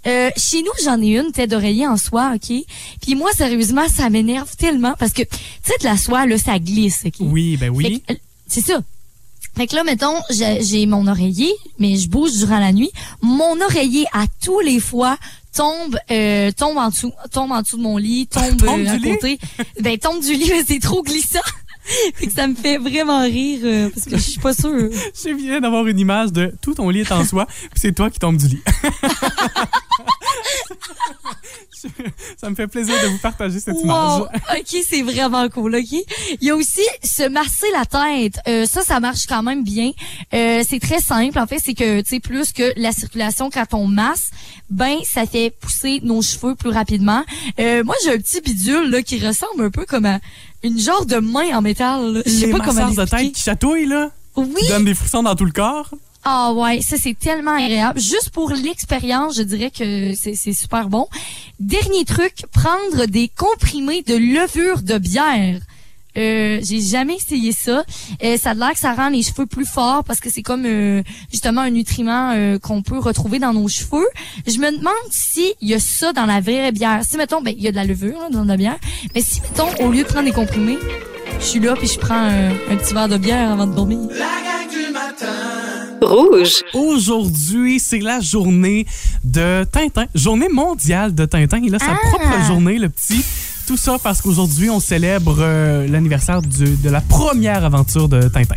Euh, 0.07 0.29
chez 0.37 0.61
nous 0.61 0.77
j'en 0.85 1.01
ai 1.01 1.17
une 1.17 1.33
thé 1.33 1.47
d'oreiller 1.47 1.87
en 1.87 1.97
soie 1.97 2.33
ok? 2.35 2.53
Puis 3.01 3.15
moi 3.15 3.31
sérieusement 3.33 3.89
ça 3.89 4.11
m'énerve 4.11 4.55
tellement 4.57 4.95
parce 4.99 5.15
que 5.15 5.23
tu 5.23 5.39
sais 5.63 5.73
de 5.81 5.85
la 5.85 5.97
soie 5.97 6.27
là 6.27 6.37
ça 6.37 6.59
glisse 6.59 7.05
ok? 7.07 7.15
Oui, 7.21 7.57
ben 7.57 7.71
oui. 7.71 8.03
euh, 8.11 8.15
C'est 8.47 8.61
ça. 8.61 8.79
Fait 9.57 9.67
que 9.67 9.75
là, 9.75 9.85
mettons, 9.85 10.21
j'ai 10.31 10.85
mon 10.87 11.07
oreiller, 11.07 11.53
mais 11.79 11.97
je 11.97 12.09
bouge 12.09 12.37
durant 12.37 12.59
la 12.59 12.73
nuit. 12.73 12.91
Mon 13.23 13.59
oreiller, 13.63 14.05
à 14.13 14.25
tous 14.45 14.61
les 14.61 14.81
fois, 14.81 15.17
tombe 15.55 15.97
euh, 16.11 16.51
tombe 16.53 16.77
en 16.77 16.91
dessous 16.91 17.13
tombe 17.33 17.51
en 17.51 17.63
dessous 17.63 17.79
de 17.79 17.83
mon 17.83 17.97
lit, 17.97 18.27
tombe, 18.31 18.57
Tombe 18.59 18.87
euh, 18.87 18.91
à 18.91 18.99
côté. 18.99 19.39
Ben, 19.81 19.97
tombe 19.99 20.21
du 20.21 20.35
lit, 20.35 20.49
mais 20.51 20.65
c'est 20.67 20.81
trop 20.81 21.03
glissant. 21.03 21.39
fait 22.15 22.27
que 22.27 22.33
ça 22.33 22.47
me 22.47 22.55
fait 22.55 22.77
vraiment 22.77 23.23
rire, 23.23 23.61
euh, 23.65 23.89
parce 23.89 24.05
que 24.05 24.17
je 24.17 24.23
suis 24.23 24.41
pas 24.41 24.53
sûre. 24.53 24.91
Je 25.25 25.35
viens 25.35 25.61
d'avoir 25.61 25.87
une 25.87 25.99
image 25.99 26.33
de 26.33 26.53
tout 26.61 26.75
ton 26.75 26.91
lit 26.91 27.01
est 27.01 27.13
en 27.13 27.25
soi, 27.25 27.47
puis 27.47 27.81
c'est 27.81 27.93
toi 27.95 28.11
qui 28.11 28.19
tombes 28.19 28.37
du 28.37 28.49
lit. 28.49 28.63
Ça 32.41 32.51
me 32.51 32.55
fait 32.55 32.67
plaisir 32.67 32.95
de 33.03 33.09
vous 33.09 33.19
partager 33.19 33.61
cette 33.61 33.81
image. 33.81 34.21
Wow. 34.21 34.23
OK, 34.25 34.77
c'est 34.89 35.03
vraiment 35.03 35.49
cool, 35.49 35.77
OK? 35.77 35.93
Il 36.41 36.47
y 36.47 36.51
a 36.51 36.57
aussi 36.57 36.83
se 37.03 37.29
masser 37.29 37.67
la 37.73 37.85
tête. 37.85 38.41
Euh, 38.49 38.67
ça, 38.67 38.83
ça 38.83 39.01
marche 39.01 39.27
quand 39.27 39.43
même 39.43 39.63
bien. 39.63 39.93
Euh, 40.35 40.63
c'est 40.69 40.81
très 40.81 41.01
simple. 41.01 41.39
En 41.39 41.47
fait, 41.47 41.61
c'est 41.65 41.75
que, 41.75 42.01
tu 42.01 42.09
sais, 42.09 42.21
plus 42.21 42.53
que 42.53 42.73
la 42.77 42.93
circulation 42.93 43.51
quand 43.51 43.75
on 43.75 43.87
masse, 43.87 44.31
ben, 44.71 44.97
ça 45.05 45.27
fait 45.27 45.51
pousser 45.61 46.01
nos 46.03 46.23
cheveux 46.23 46.55
plus 46.55 46.71
rapidement. 46.71 47.23
Euh, 47.61 47.85
moi, 47.85 47.95
j'ai 48.05 48.13
un 48.15 48.19
petit 48.19 48.41
bidule, 48.41 48.91
là, 48.91 49.03
qui 49.03 49.25
ressemble 49.25 49.65
un 49.65 49.71
peu 49.71 49.85
comme 49.85 50.07
à 50.07 50.19
une 50.63 50.79
genre 50.79 51.07
de 51.07 51.17
main 51.17 51.57
en 51.57 51.63
métal. 51.63 52.23
Je 52.27 52.31
sais 52.31 52.51
pas 52.51 52.61
comment 52.61 52.91
de 52.91 53.05
tête 53.05 53.33
qui 53.33 53.43
chatouillent, 53.43 53.87
là, 53.87 54.11
Oui! 54.37 54.55
qui 54.61 54.69
donnent 54.69 54.85
des 54.85 54.95
frissons 54.95 55.23
dans 55.23 55.35
tout 55.35 55.45
le 55.45 55.53
corps. 55.53 55.91
Ah 56.29 56.53
ouais, 56.53 56.81
ça 56.83 56.97
c'est 56.97 57.17
tellement 57.17 57.55
agréable. 57.55 58.01
Juste 58.01 58.31
pour 58.31 58.51
l'expérience, 58.51 59.37
je 59.37 59.43
dirais 59.43 59.71
que 59.71 60.13
c'est 60.17 60.35
super 60.53 60.89
bon. 60.89 61.07
Dernier 61.61 62.05
truc, 62.05 62.47
prendre 62.53 63.07
des 63.07 63.29
comprimés 63.29 64.03
de 64.03 64.17
levure 64.17 64.83
de 64.83 64.99
bière. 64.99 65.61
Euh, 66.17 66.59
j'ai 66.65 66.81
jamais 66.81 67.15
essayé 67.15 67.53
ça. 67.53 67.85
Euh, 68.25 68.37
ça 68.39 68.51
a 68.51 68.55
l'air 68.55 68.73
que 68.73 68.79
ça 68.81 68.95
rend 68.95 69.11
les 69.11 69.23
cheveux 69.23 69.47
plus 69.47 69.67
forts 69.67 70.03
parce 70.03 70.19
que 70.19 70.29
c'est 70.29 70.43
comme 70.43 70.67
euh, 70.67 71.05
justement 71.31 71.61
un 71.61 71.71
nutriment 71.71 72.33
euh, 72.35 72.59
qu'on 72.59 72.83
peut 72.83 72.99
retrouver 72.99 73.39
dans 73.39 73.53
nos 73.53 73.69
cheveux. 73.69 74.09
Je 74.49 74.59
me 74.59 74.77
demande 74.77 74.95
si 75.13 75.55
il 75.61 75.69
y 75.69 75.75
a 75.75 75.79
ça 75.79 76.13
dans 76.13 76.27
la 76.27 76.41
vraie 76.41 76.73
bière. 76.73 77.03
Si 77.05 77.17
mettons, 77.19 77.41
ben 77.41 77.55
il 77.57 77.63
y 77.63 77.69
a 77.69 77.71
de 77.71 77.77
la 77.77 77.85
levure 77.85 78.19
dans 78.33 78.43
la 78.43 78.57
bière, 78.57 78.79
mais 79.15 79.21
si 79.21 79.41
mettons 79.43 79.69
au 79.85 79.93
lieu 79.93 80.03
de 80.03 80.09
prendre 80.09 80.25
des 80.25 80.33
comprimés, 80.33 80.79
je 81.39 81.45
suis 81.45 81.61
là 81.61 81.77
puis 81.77 81.87
je 81.87 82.01
prends 82.01 82.17
un, 82.17 82.77
petit 82.79 82.95
verre 82.95 83.09
de 83.09 83.17
bière 83.17 83.53
avant 83.53 83.69
de 83.69 83.77
dormir. 83.77 84.01
Rouge. 86.07 86.63
Aujourd'hui, 86.75 87.81
c'est 87.81 87.99
la 87.99 88.21
journée 88.21 88.87
de 89.25 89.65
Tintin, 89.65 90.07
journée 90.15 90.49
mondiale 90.49 91.15
de 91.15 91.25
Tintin. 91.25 91.61
Il 91.65 91.75
a 91.75 91.79
sa 91.79 91.93
Ah! 91.93 92.09
propre 92.09 92.45
journée, 92.47 92.79
le 92.79 92.89
petit. 92.89 93.25
Tout 93.67 93.77
ça 93.77 93.97
parce 94.03 94.23
qu'aujourd'hui, 94.23 94.71
on 94.71 94.79
célèbre 94.79 95.37
euh, 95.41 95.89
l'anniversaire 95.89 96.41
de 96.43 96.89
la 96.89 97.01
première 97.01 97.65
aventure 97.65 98.09
de 98.09 98.23
Tintin. 98.29 98.55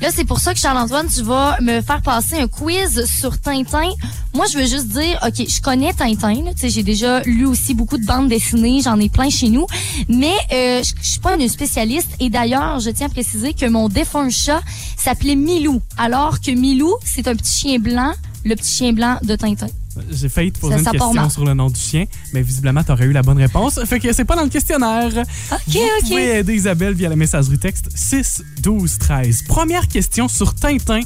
Là, 0.00 0.08
c'est 0.14 0.24
pour 0.24 0.40
ça 0.40 0.52
que 0.52 0.60
Charles-Antoine, 0.60 1.08
tu 1.08 1.22
vas 1.22 1.56
me 1.62 1.80
faire 1.80 2.02
passer 2.02 2.36
un 2.36 2.48
quiz 2.48 3.06
sur 3.06 3.40
Tintin. 3.40 3.90
Moi, 4.34 4.44
je 4.52 4.58
veux 4.58 4.66
juste 4.66 4.88
dire, 4.88 5.18
OK, 5.26 5.46
je 5.48 5.60
connais 5.62 5.92
Tintin. 5.94 6.34
Tu 6.52 6.60
sais, 6.60 6.68
J'ai 6.68 6.82
déjà 6.82 7.22
lu 7.22 7.46
aussi 7.46 7.72
beaucoup 7.74 7.96
de 7.96 8.04
bandes 8.04 8.28
dessinées. 8.28 8.82
J'en 8.82 9.00
ai 9.00 9.08
plein 9.08 9.30
chez 9.30 9.48
nous. 9.48 9.66
Mais 10.08 10.34
euh, 10.52 10.82
je 10.82 10.92
je 11.00 11.10
suis 11.12 11.20
pas 11.20 11.34
une 11.36 11.48
spécialiste. 11.48 12.10
Et 12.20 12.28
d'ailleurs, 12.28 12.78
je 12.80 12.90
tiens 12.90 13.06
à 13.06 13.10
préciser 13.10 13.54
que 13.54 13.66
mon 13.66 13.88
défunt 13.88 14.28
chat 14.28 14.60
s'appelait 14.98 15.36
Milou. 15.36 15.80
Alors 15.96 16.40
que 16.40 16.50
Milou, 16.50 16.94
c'est 17.02 17.26
un 17.26 17.34
petit 17.34 17.52
chien 17.52 17.78
blanc, 17.78 18.12
le 18.44 18.54
petit 18.54 18.74
chien 18.74 18.92
blanc 18.92 19.18
de 19.22 19.34
Tintin. 19.34 19.68
J'ai 20.10 20.28
failli 20.28 20.52
te 20.52 20.58
poser 20.58 20.74
Ça, 20.74 20.78
une 20.78 20.84
ça 20.84 20.90
question 20.92 21.30
sur 21.30 21.44
le 21.44 21.54
nom 21.54 21.68
du 21.70 21.80
chien, 21.80 22.04
mais 22.32 22.42
visiblement, 22.42 22.82
tu 22.84 22.92
aurais 22.92 23.06
eu 23.06 23.12
la 23.12 23.22
bonne 23.22 23.38
réponse. 23.38 23.78
Fait 23.84 23.98
que 24.00 24.12
c'est 24.12 24.24
pas 24.24 24.36
dans 24.36 24.42
le 24.44 24.48
questionnaire. 24.48 25.06
OK, 25.16 25.58
Vous 25.68 25.78
OK. 25.78 26.08
pouvez 26.08 26.38
aider 26.38 26.54
Isabelle 26.54 26.94
via 26.94 27.08
la 27.08 27.16
messagerie 27.16 27.58
texte 27.58 27.88
6 27.94 28.42
12 28.62 28.98
13. 28.98 29.42
Première 29.48 29.88
question 29.88 30.28
sur 30.28 30.54
Tintin. 30.54 31.00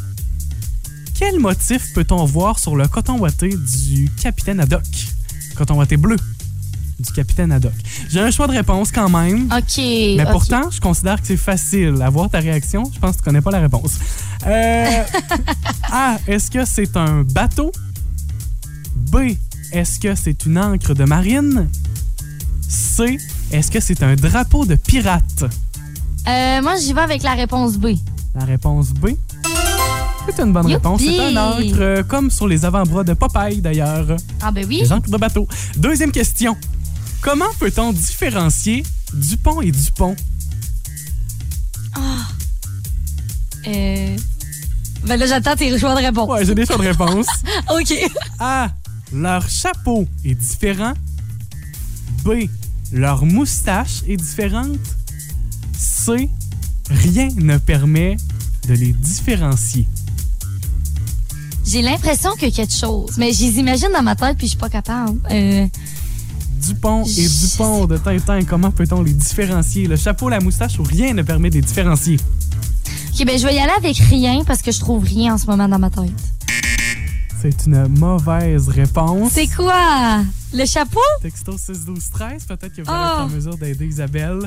Quel 1.19 1.39
motif 1.39 1.93
peut-on 1.95 2.25
voir 2.25 2.59
sur 2.59 2.77
le 2.77 2.89
coton 2.89 3.19
ouaté 3.19 3.51
du 3.51 4.09
capitaine 4.23 4.61
Haddock? 4.61 4.83
Coton 5.55 5.75
ouaté 5.79 5.97
bleu 5.97 6.17
du 6.99 7.13
capitaine 7.13 7.51
Haddock. 7.53 7.73
J'ai 8.11 8.21
un 8.21 8.31
choix 8.31 8.47
de 8.47 8.53
réponse 8.53 8.91
quand 8.93 9.09
même. 9.09 9.45
OK. 9.53 9.77
Mais 9.79 10.25
pourtant, 10.31 10.71
je 10.71 10.81
considère 10.81 11.21
que 11.21 11.27
c'est 11.27 11.37
facile. 11.37 11.97
À 12.03 12.11
voir 12.11 12.29
ta 12.29 12.41
réaction, 12.41 12.85
je 12.93 12.99
pense 12.99 13.13
que 13.13 13.17
tu 13.19 13.25
connais 13.25 13.41
pas 13.41 13.51
la 13.51 13.61
réponse. 13.61 13.99
Euh, 14.47 15.03
A. 15.93 16.19
Est-ce 16.27 16.51
que 16.51 16.65
c'est 16.65 16.97
un 16.97 17.23
bateau? 17.23 17.73
B. 19.11 19.35
Est-ce 19.73 19.99
que 19.99 20.15
c'est 20.15 20.47
une 20.47 20.59
encre 20.59 20.95
de 20.95 21.05
marine? 21.05 21.69
C. 22.69 23.19
Est-ce 23.53 23.71
que 23.71 23.81
c'est 23.81 24.03
un 24.03 24.15
drapeau 24.15 24.65
de 24.65 24.77
pirate? 24.77 25.45
Euh, 26.29 26.63
moi, 26.63 26.77
j'y 26.77 26.93
vais 26.93 27.01
avec 27.01 27.23
la 27.23 27.35
réponse 27.35 27.77
B. 27.77 27.89
La 28.35 28.45
réponse 28.45 28.91
B? 28.91 29.11
C'est 30.27 30.43
une 30.43 30.53
bonne 30.53 30.69
Youpi! 30.69 30.75
réponse. 30.75 31.01
C'est 31.03 31.19
un 31.19 31.37
encre, 31.37 31.81
euh, 31.81 32.03
comme 32.05 32.31
sur 32.31 32.47
les 32.47 32.65
avant-bras 32.65 33.03
de 33.03 33.15
Popeye 33.15 33.61
d'ailleurs. 33.61 34.17
Ah 34.41 34.51
ben 34.53 34.65
oui. 34.69 34.81
Les 34.83 34.93
encres 34.93 35.11
de 35.11 35.17
bateau. 35.17 35.49
Deuxième 35.77 36.13
question. 36.13 36.57
Comment 37.21 37.53
peut-on 37.59 37.93
différencier 37.93 38.85
Dupont 39.13 39.61
et 39.61 39.73
Dupont? 39.73 40.15
Euh... 43.67 44.17
Ben 45.05 45.17
là, 45.17 45.27
j'attends 45.27 45.57
tes 45.57 45.77
choix 45.79 45.95
de 45.95 46.05
réponse. 46.07 46.29
Ouais, 46.29 46.45
j'ai 46.45 46.55
des 46.55 46.67
choix 46.67 46.77
de 46.77 46.83
réponse. 46.83 47.27
OK. 47.71 47.95
A. 48.39 48.69
Leur 49.13 49.49
chapeau 49.49 50.07
est 50.25 50.35
différent. 50.35 50.93
B. 52.25 52.47
Leur 52.93 53.25
moustache 53.25 54.03
est 54.07 54.17
différente. 54.17 54.79
C. 55.77 56.29
Rien 56.89 57.29
ne 57.37 57.59
permet 57.59 58.17
de 58.69 58.75
les 58.75 58.93
différencier. 58.93 59.87
J'ai 61.65 61.83
l'impression 61.83 62.31
que 62.33 62.51
quelque 62.51 62.75
chose, 62.75 63.13
mais 63.17 63.33
je 63.33 63.43
les 63.43 63.59
imagine 63.59 63.91
dans 63.93 64.03
ma 64.03 64.17
tête 64.17 64.37
puis 64.37 64.47
je 64.47 64.51
suis 64.51 64.59
pas 64.59 64.69
capable. 64.69 65.21
Euh, 65.31 65.67
Dupont 66.61 67.05
et 67.05 67.29
Dupont 67.29 67.87
de 67.87 67.97
Tintin, 67.97 68.43
comment 68.45 68.71
peut-on 68.71 69.03
les 69.03 69.13
différencier? 69.13 69.87
Le 69.87 69.97
chapeau, 69.97 70.29
la 70.29 70.41
moustache 70.41 70.79
ou 70.79 70.83
rien 70.83 71.15
ne 71.15 71.23
permet 71.23 71.49
de 71.49 71.55
les 71.57 71.63
différencier? 71.63 72.19
OK, 73.15 73.25
ben 73.25 73.39
je 73.39 73.47
vais 73.47 73.55
y 73.55 73.59
aller 73.59 73.73
avec 73.77 73.97
rien 73.97 74.45
parce 74.45 74.63
que 74.63 74.73
je 74.73 74.81
trouve 74.81 75.05
rien 75.05 75.35
en 75.35 75.39
ce 75.39 75.47
moment 75.47 75.69
dans 75.69 75.79
ma 75.79 75.91
tête. 75.91 76.11
C'est 77.43 77.67
une 77.67 77.87
mauvaise 77.99 78.69
réponse. 78.69 79.33
C'est 79.33 79.47
quoi? 79.47 80.21
Le 80.53 80.67
chapeau? 80.67 81.01
Texto 81.23 81.57
6 81.57 81.85
12 81.87 82.11
13, 82.13 82.45
peut-être 82.45 82.75
que 82.75 82.83
vous 82.83 82.89
Oh. 82.91 82.93
allez 82.93 83.05
être 83.13 83.21
en 83.21 83.29
mesure 83.29 83.57
d'aider 83.57 83.87
Isabelle. 83.87 84.41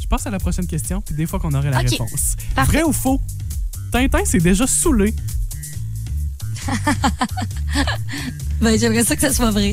Je 0.00 0.06
passe 0.06 0.26
à 0.26 0.30
la 0.30 0.38
prochaine 0.38 0.66
question, 0.66 1.00
puis 1.00 1.14
des 1.14 1.26
fois 1.26 1.38
qu'on 1.38 1.52
aurait 1.54 1.70
la 1.70 1.80
Ok. 1.80 1.88
réponse. 1.90 2.36
Parfait. 2.54 2.72
Vrai 2.78 2.82
ou 2.82 2.92
faux? 2.92 3.20
Tintin 3.92 4.24
s'est 4.24 4.40
déjà 4.40 4.66
saoulé. 4.66 5.14
Ben 8.60 8.76
j'aimerais 8.78 9.04
ça 9.04 9.14
que 9.14 9.22
ça 9.22 9.32
soit 9.32 9.50
vrai. 9.52 9.72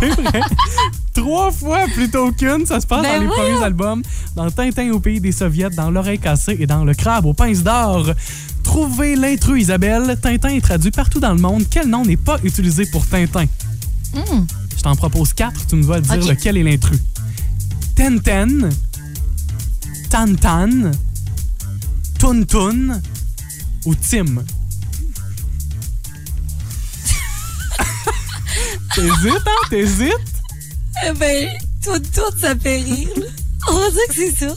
C'est 0.00 0.08
vrai. 0.20 0.40
Trois 1.14 1.50
fois 1.52 1.84
plutôt 1.94 2.32
qu'une, 2.32 2.64
ça 2.64 2.80
se 2.80 2.86
passe 2.86 3.02
Ben 3.02 3.16
dans 3.16 3.20
les 3.20 3.26
voyons. 3.26 3.42
premiers 3.52 3.64
albums. 3.64 4.02
Dans 4.34 4.50
Tintin 4.50 4.90
au 4.92 5.00
pays 5.00 5.20
des 5.20 5.32
soviets, 5.32 5.68
dans 5.70 5.90
L'oreille 5.90 6.18
cassée 6.18 6.56
et 6.58 6.66
dans 6.66 6.84
Le 6.84 6.94
crabe 6.94 7.26
aux 7.26 7.34
pinces 7.34 7.62
d'or. 7.62 8.06
Trouvez 8.70 9.16
l'intrus, 9.16 9.62
Isabelle. 9.62 10.16
Tintin 10.22 10.50
est 10.50 10.60
traduit 10.60 10.92
partout 10.92 11.18
dans 11.18 11.34
le 11.34 11.40
monde. 11.40 11.64
Quel 11.68 11.88
nom 11.88 12.04
n'est 12.04 12.16
pas 12.16 12.38
utilisé 12.44 12.86
pour 12.86 13.04
Tintin? 13.04 13.46
Hmm. 14.14 14.46
Je 14.76 14.80
t'en 14.80 14.94
propose 14.94 15.32
quatre, 15.32 15.66
tu 15.66 15.74
me 15.74 15.82
dois 15.82 16.00
dire 16.00 16.24
lequel 16.24 16.56
est 16.56 16.62
l'intrus. 16.62 17.00
Tenten, 17.96 18.70
Tantan, 20.08 20.92
Tuntun 22.16 23.00
ou 23.86 23.94
Tim. 23.96 24.36
T'hésites, 28.94 29.46
hein? 29.46 29.66
T'hésites? 29.68 30.12
Eh 31.08 31.12
ben, 31.18 31.48
tout, 31.82 32.00
ça 32.40 32.54
fait 32.54 32.82
rire. 32.82 33.08
On 33.68 33.74
va 33.74 33.90
dire 33.90 34.06
que 34.10 34.14
c'est 34.14 34.30
ça. 34.30 34.54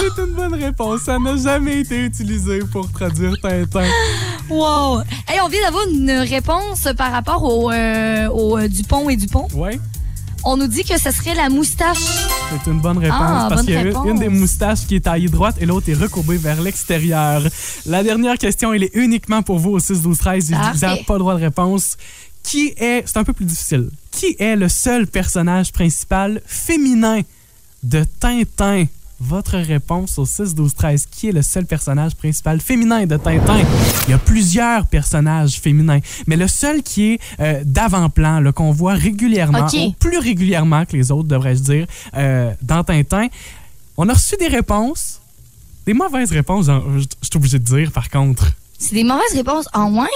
C'est 0.00 0.22
une 0.22 0.32
bonne 0.32 0.54
réponse. 0.54 1.02
Ça 1.02 1.18
n'a 1.18 1.36
jamais 1.36 1.80
été 1.80 2.04
utilisé 2.04 2.60
pour 2.70 2.90
traduire 2.90 3.34
Tintin. 3.42 3.84
Wow! 4.48 5.00
Hey, 5.28 5.40
on 5.44 5.48
vient 5.48 5.62
d'avoir 5.62 5.86
une 5.88 6.10
réponse 6.10 6.88
par 6.96 7.12
rapport 7.12 7.42
au, 7.42 7.70
euh, 7.70 8.28
au 8.28 8.58
euh, 8.58 8.68
Dupont 8.68 9.08
et 9.08 9.16
Dupont. 9.16 9.48
Ouais, 9.54 9.78
On 10.44 10.56
nous 10.56 10.66
dit 10.66 10.84
que 10.84 10.98
ce 10.98 11.10
serait 11.10 11.34
la 11.34 11.48
moustache. 11.48 11.98
c'est 12.50 12.70
une 12.70 12.80
bonne 12.80 12.98
réponse. 12.98 13.18
Ah, 13.20 13.46
parce 13.48 13.62
qu'il 13.62 13.74
y 13.74 13.76
a 13.76 13.82
une, 13.82 13.96
une 14.06 14.18
des 14.18 14.28
moustaches 14.28 14.86
qui 14.86 14.96
est 14.96 15.00
taillée 15.00 15.28
droite 15.28 15.56
et 15.60 15.66
l'autre 15.66 15.88
est 15.88 15.94
recourbée 15.94 16.36
vers 16.36 16.60
l'extérieur. 16.60 17.42
La 17.86 18.02
dernière 18.02 18.38
question, 18.38 18.72
elle 18.72 18.82
est 18.84 18.94
uniquement 18.94 19.42
pour 19.42 19.58
vous 19.58 19.70
au 19.70 19.78
6 19.78 20.02
12 20.02 20.18
13 20.18 20.50
Vous 20.50 20.78
n'avez 20.80 21.04
pas 21.04 21.14
le 21.14 21.18
droit 21.20 21.34
de 21.34 21.40
réponse. 21.40 21.96
Qui 22.42 22.74
est, 22.76 23.04
c'est 23.06 23.18
un 23.18 23.24
peu 23.24 23.32
plus 23.32 23.44
difficile, 23.44 23.88
qui 24.10 24.34
est 24.40 24.56
le 24.56 24.68
seul 24.68 25.06
personnage 25.06 25.70
principal 25.70 26.40
féminin 26.44 27.20
de 27.84 28.04
Tintin? 28.18 28.86
Votre 29.24 29.56
réponse 29.58 30.18
au 30.18 30.26
6 30.26 30.56
12 30.56 30.74
13 30.74 31.06
Qui 31.06 31.28
est 31.28 31.32
le 31.32 31.42
seul 31.42 31.64
personnage 31.64 32.16
principal 32.16 32.60
féminin 32.60 33.06
de 33.06 33.16
Tintin? 33.16 33.62
Il 34.08 34.10
y 34.10 34.14
a 34.14 34.18
plusieurs 34.18 34.86
personnages 34.86 35.60
féminins, 35.60 36.00
mais 36.26 36.36
le 36.36 36.48
seul 36.48 36.82
qui 36.82 37.12
est 37.12 37.20
euh, 37.38 37.62
d'avant-plan, 37.64 38.40
le 38.40 38.50
qu'on 38.50 38.72
voit 38.72 38.94
régulièrement, 38.94 39.68
ou 39.72 39.92
plus 39.92 40.18
régulièrement 40.18 40.84
que 40.84 40.96
les 40.96 41.12
autres, 41.12 41.28
devrais-je 41.28 41.62
dire, 41.62 41.86
euh, 42.16 42.52
dans 42.62 42.82
Tintin. 42.82 43.28
On 43.96 44.08
a 44.08 44.12
reçu 44.12 44.34
des 44.36 44.48
réponses, 44.48 45.20
des 45.86 45.94
mauvaises 45.94 46.32
réponses, 46.32 46.66
je 46.66 46.98
je 46.98 47.26
suis 47.28 47.36
obligé 47.36 47.60
de 47.60 47.64
dire, 47.64 47.92
par 47.92 48.10
contre. 48.10 48.50
C'est 48.76 48.96
des 48.96 49.04
mauvaises 49.04 49.34
réponses. 49.34 49.68
En 49.72 49.88
moins? 49.88 50.08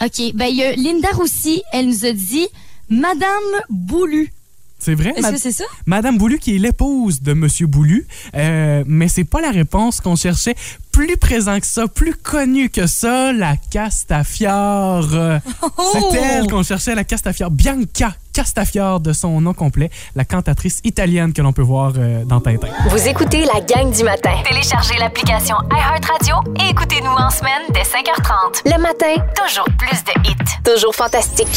OK. 0.00 0.32
Ben, 0.34 0.46
il 0.46 0.56
y 0.56 0.64
a 0.64 0.74
Linda 0.74 1.08
Roussy. 1.12 1.62
Elle 1.72 1.86
nous 1.86 2.04
a 2.04 2.12
dit 2.12 2.48
Madame 2.90 3.28
Boulu. 3.70 4.32
C'est 4.78 4.94
vrai? 4.94 5.12
Est-ce 5.16 5.30
que 5.32 5.38
c'est 5.38 5.52
ça? 5.52 5.64
Madame 5.86 6.18
Boulu 6.18 6.38
qui 6.38 6.54
est 6.54 6.58
l'épouse 6.58 7.20
de 7.20 7.32
Monsieur 7.32 7.66
Boulu, 7.66 8.06
euh, 8.36 8.84
mais 8.86 9.08
c'est 9.08 9.24
pas 9.24 9.40
la 9.40 9.50
réponse 9.50 10.00
qu'on 10.00 10.16
cherchait. 10.16 10.54
Plus 10.92 11.16
présent 11.16 11.58
que 11.60 11.66
ça, 11.66 11.86
plus 11.88 12.14
connu 12.14 12.70
que 12.70 12.86
ça, 12.86 13.32
la 13.32 13.56
Castafiore. 13.56 15.08
Euh, 15.14 15.38
C'est 15.92 16.18
elle 16.18 16.46
qu'on 16.48 16.62
cherchait, 16.62 16.94
la 16.94 17.04
Castafiore. 17.04 17.50
Bianca 17.50 18.14
Castafiore 18.42 19.00
de 19.00 19.12
son 19.12 19.40
nom 19.40 19.52
complet, 19.52 19.90
la 20.14 20.24
cantatrice 20.24 20.78
italienne 20.84 21.32
que 21.32 21.42
l'on 21.42 21.52
peut 21.52 21.60
voir 21.62 21.94
euh, 21.98 22.22
dans 22.24 22.38
Tintin. 22.40 22.68
Vous 22.88 23.08
écoutez 23.08 23.44
la 23.52 23.60
gang 23.60 23.90
du 23.92 24.04
matin. 24.04 24.30
Téléchargez 24.48 24.94
l'application 25.00 25.56
iHeartRadio 25.72 26.36
et 26.64 26.70
écoutez-nous 26.70 27.10
en 27.10 27.30
semaine 27.30 27.62
dès 27.74 27.82
5h30. 27.82 28.62
Le 28.64 28.80
matin, 28.80 29.24
Toujours 29.44 29.64
plus 29.76 30.04
de 30.04 30.28
hits. 30.30 30.62
toujours 30.64 30.94
fantastique. 30.94 31.48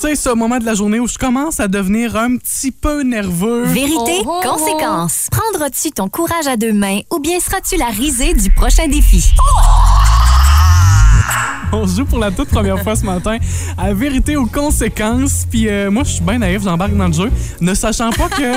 C'est 0.00 0.16
ce 0.16 0.30
moment 0.30 0.58
de 0.58 0.64
la 0.64 0.74
journée 0.74 0.98
où 0.98 1.06
je 1.06 1.16
commence 1.16 1.60
à 1.60 1.68
devenir 1.68 2.16
un 2.16 2.38
petit 2.38 2.72
peu 2.72 3.02
nerveux. 3.04 3.66
Vérité, 3.66 4.22
Oh, 4.26 4.26
oh, 4.26 4.40
oh. 4.44 4.48
conséquence. 4.48 5.28
Prendras-tu 5.30 5.92
ton 5.92 6.08
courage 6.08 6.48
à 6.48 6.56
deux 6.56 6.72
mains 6.72 6.98
ou 7.12 7.20
bien 7.20 7.38
seras-tu 7.38 7.76
la 7.76 7.86
risée 7.86 8.34
du 8.34 8.50
prochain 8.50 8.88
défi? 8.88 9.30
On 11.72 11.86
joue 11.86 12.04
pour 12.04 12.18
la 12.18 12.30
toute 12.30 12.48
première 12.48 12.82
fois 12.82 12.96
ce 12.96 13.04
matin 13.04 13.38
à 13.78 13.92
vérité 13.94 14.36
aux 14.36 14.46
conséquences. 14.46 15.46
Puis 15.48 15.68
euh, 15.68 15.90
moi, 15.90 16.02
je 16.04 16.10
suis 16.10 16.24
bien 16.24 16.38
naïf, 16.38 16.62
j'embarque 16.62 16.96
dans 16.96 17.06
le 17.06 17.12
jeu, 17.12 17.30
ne 17.60 17.74
sachant 17.74 18.10
pas 18.10 18.28
que 18.28 18.54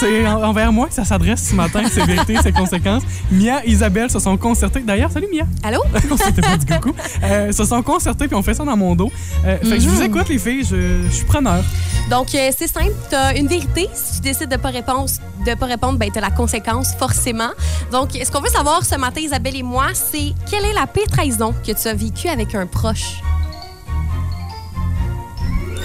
c'est 0.00 0.26
en- 0.26 0.42
envers 0.42 0.72
moi 0.72 0.88
que 0.88 0.94
ça 0.94 1.04
s'adresse 1.04 1.48
ce 1.50 1.54
matin, 1.54 1.82
ces 1.92 2.02
vérités, 2.04 2.36
ces 2.42 2.52
conséquences. 2.52 3.02
Mia, 3.30 3.64
Isabelle 3.64 4.10
se 4.10 4.18
sont 4.18 4.36
concertées. 4.36 4.80
D'ailleurs, 4.80 5.10
salut 5.10 5.28
Mia. 5.32 5.44
Allô? 5.62 5.82
On 6.10 6.16
s'était 6.16 6.40
pas 6.42 6.56
dit 6.56 6.66
coucou. 6.66 6.94
Euh, 7.22 7.52
se 7.52 7.64
sont 7.64 7.82
concertées 7.82 8.26
puis 8.28 8.36
on 8.36 8.42
fait 8.42 8.54
ça 8.54 8.64
dans 8.64 8.76
mon 8.76 8.94
dos. 8.94 9.10
Euh, 9.46 9.58
Fait 9.62 9.76
que 9.76 9.80
je 9.80 9.88
vous 9.88 10.02
écoute, 10.02 10.28
les 10.28 10.38
filles. 10.38 10.64
Je, 10.64 11.02
je 11.08 11.12
suis 11.14 11.24
preneur. 11.26 11.62
Donc, 12.10 12.34
euh, 12.34 12.50
c'est 12.56 12.66
simple. 12.68 12.92
Tu 13.08 13.14
as 13.14 13.36
une 13.36 13.46
vérité. 13.46 13.88
Si 13.94 14.16
tu 14.16 14.20
décides 14.22 14.48
de 14.48 14.56
ne 14.56 14.60
pas 14.60 14.70
répondre, 14.70 15.06
de 15.46 15.54
pas 15.54 15.66
répondre 15.66 15.98
ben, 15.98 16.10
tu 16.10 16.18
as 16.18 16.22
la 16.22 16.30
conséquence, 16.30 16.94
forcément. 16.98 17.50
Donc, 17.90 18.10
ce 18.12 18.30
qu'on 18.30 18.40
veut 18.40 18.48
savoir 18.50 18.84
ce 18.84 18.96
matin, 18.96 19.20
Isabelle 19.20 19.56
et 19.56 19.62
moi, 19.62 19.86
c'est 19.94 20.32
quelle 20.50 20.64
est 20.64 20.72
la 20.74 20.86
pire 20.86 21.06
trahison 21.10 21.54
que 21.66 21.72
tu 21.72 21.88
as 21.88 21.94
vécue 21.94 22.28
avec 22.28 22.54
un 22.54 22.66
proche? 22.66 23.20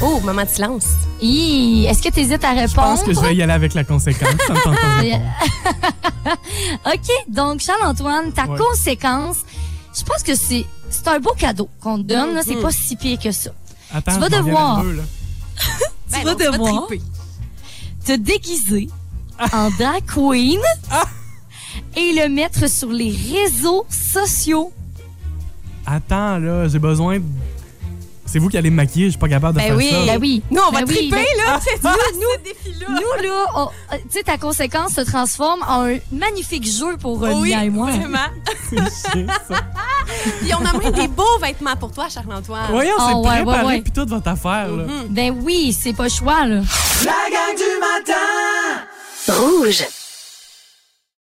Oh, 0.01 0.19
moment 0.23 0.43
de 0.43 0.49
silence. 0.49 0.85
Hi, 1.21 1.85
Est-ce 1.89 2.03
que 2.03 2.09
tu 2.09 2.19
hésites 2.19 2.43
à 2.43 2.51
répondre? 2.51 2.69
Je 2.69 2.75
pense 2.75 3.03
que 3.03 3.13
je 3.13 3.19
vais 3.19 3.35
y 3.35 3.41
aller 3.41 3.53
avec 3.53 3.73
la 3.73 3.83
conséquence. 3.83 4.29
Ça 4.45 4.53
me. 4.53 4.67
OK, 6.93 7.09
donc 7.29 7.61
Charles-Antoine, 7.61 8.31
ta 8.31 8.45
Ouais. 8.45 8.57
conséquence, 8.59 9.37
je 9.97 10.03
pense 10.03 10.21
que 10.23 10.35
c'est 10.35 10.65
c'est 10.89 11.07
un 11.07 11.19
beau 11.19 11.33
cadeau 11.37 11.67
qu'on 11.81 11.97
te 11.97 12.03
donne. 12.03 12.35
là. 12.35 12.41
C'est 12.45 12.61
pas 12.61 12.71
si 12.71 12.95
pire 12.95 13.19
que 13.19 13.31
ça. 13.31 13.49
Attends, 13.93 14.13
Tu 14.13 14.19
vas 14.19 14.29
devoir. 14.29 14.83
deux. 14.83 15.01
Ben 16.11 16.23
vas 16.23 16.31
non, 16.31 16.37
tu 16.37 16.45
vas 16.45 16.51
devoir. 16.51 16.87
Te 18.05 18.15
déguiser 18.15 18.87
en 19.51 19.69
drag 19.71 20.03
queen 20.05 20.61
Ah! 20.89 21.03
et 21.97 22.13
le 22.13 22.29
mettre 22.29 22.69
sur 22.69 22.89
les 22.89 23.11
réseaux 23.11 23.85
sociaux. 23.89 24.71
Attends, 25.85 26.37
là, 26.37 26.67
j'ai 26.69 26.79
besoin 26.79 27.19
de... 27.19 27.25
C'est 28.27 28.39
vous 28.39 28.49
qui 28.49 28.57
allez 28.57 28.69
me 28.69 28.75
maquiller, 28.75 29.05
je 29.05 29.11
suis 29.11 29.19
pas 29.19 29.29
capable 29.29 29.53
de 29.55 29.59
Ben 29.61 29.67
faire 29.69 29.77
oui. 29.77 29.89
ça. 29.89 30.05
Ben 30.05 30.17
oui. 30.21 30.43
Nous, 30.51 30.61
on 30.61 30.71
va 30.71 30.81
Ben 30.81 30.85
oui, 30.89 30.95
triper, 30.95 31.15
ben- 31.15 31.45
là. 31.45 31.59
C'est 31.63 31.75
Nous, 31.77 31.81
ça, 31.89 31.95
nous, 32.13 32.21
ce 32.21 32.43
défi-là. 32.43 32.87
nous, 32.89 33.23
là, 33.23 33.45
on- 33.55 33.67
euh, 33.93 33.97
tu 34.03 34.17
sais, 34.17 34.23
ta 34.23 34.37
conséquence 34.37 34.93
se 34.93 35.01
transforme 35.01 35.61
en 35.67 35.85
un 35.87 35.97
magnifique 36.11 36.65
jeu 36.67 36.97
pour 36.97 37.23
euh, 37.23 37.31
oui, 37.35 37.49
Mia 37.55 37.63
et 37.65 37.69
moi. 37.69 37.89
vraiment. 37.91 38.17
C'est 38.69 38.75
chiant, 38.77 39.27
ça. 39.47 39.55
Puis 40.41 40.51
on 40.53 40.65
a 40.65 40.77
même 40.77 40.91
des 40.91 41.07
beaux 41.07 41.37
vêtements 41.41 41.75
pour 41.77 41.91
toi, 41.91 42.07
Charles-Antoine. 42.09 42.67
Voyons, 42.69 42.93
c'est 42.97 43.03
Ah, 43.13 43.17
ouais, 43.17 43.29
ouais, 43.29 43.43
préparé 43.45 43.65
ouais. 43.65 43.81
puis 43.81 43.91
toute 43.91 44.09
votre 44.09 44.27
affaire, 44.27 44.67
là. 44.69 44.83
Mhm. 44.83 45.07
Ben 45.09 45.33
oui, 45.43 45.75
c'est 45.79 45.93
pas 45.93 46.03
le 46.03 46.09
choix, 46.09 46.45
là. 46.45 46.61
La 47.05 47.11
gang 47.31 47.55
du 47.55 47.79
matin 47.79 49.39
Rouge. 49.39 49.83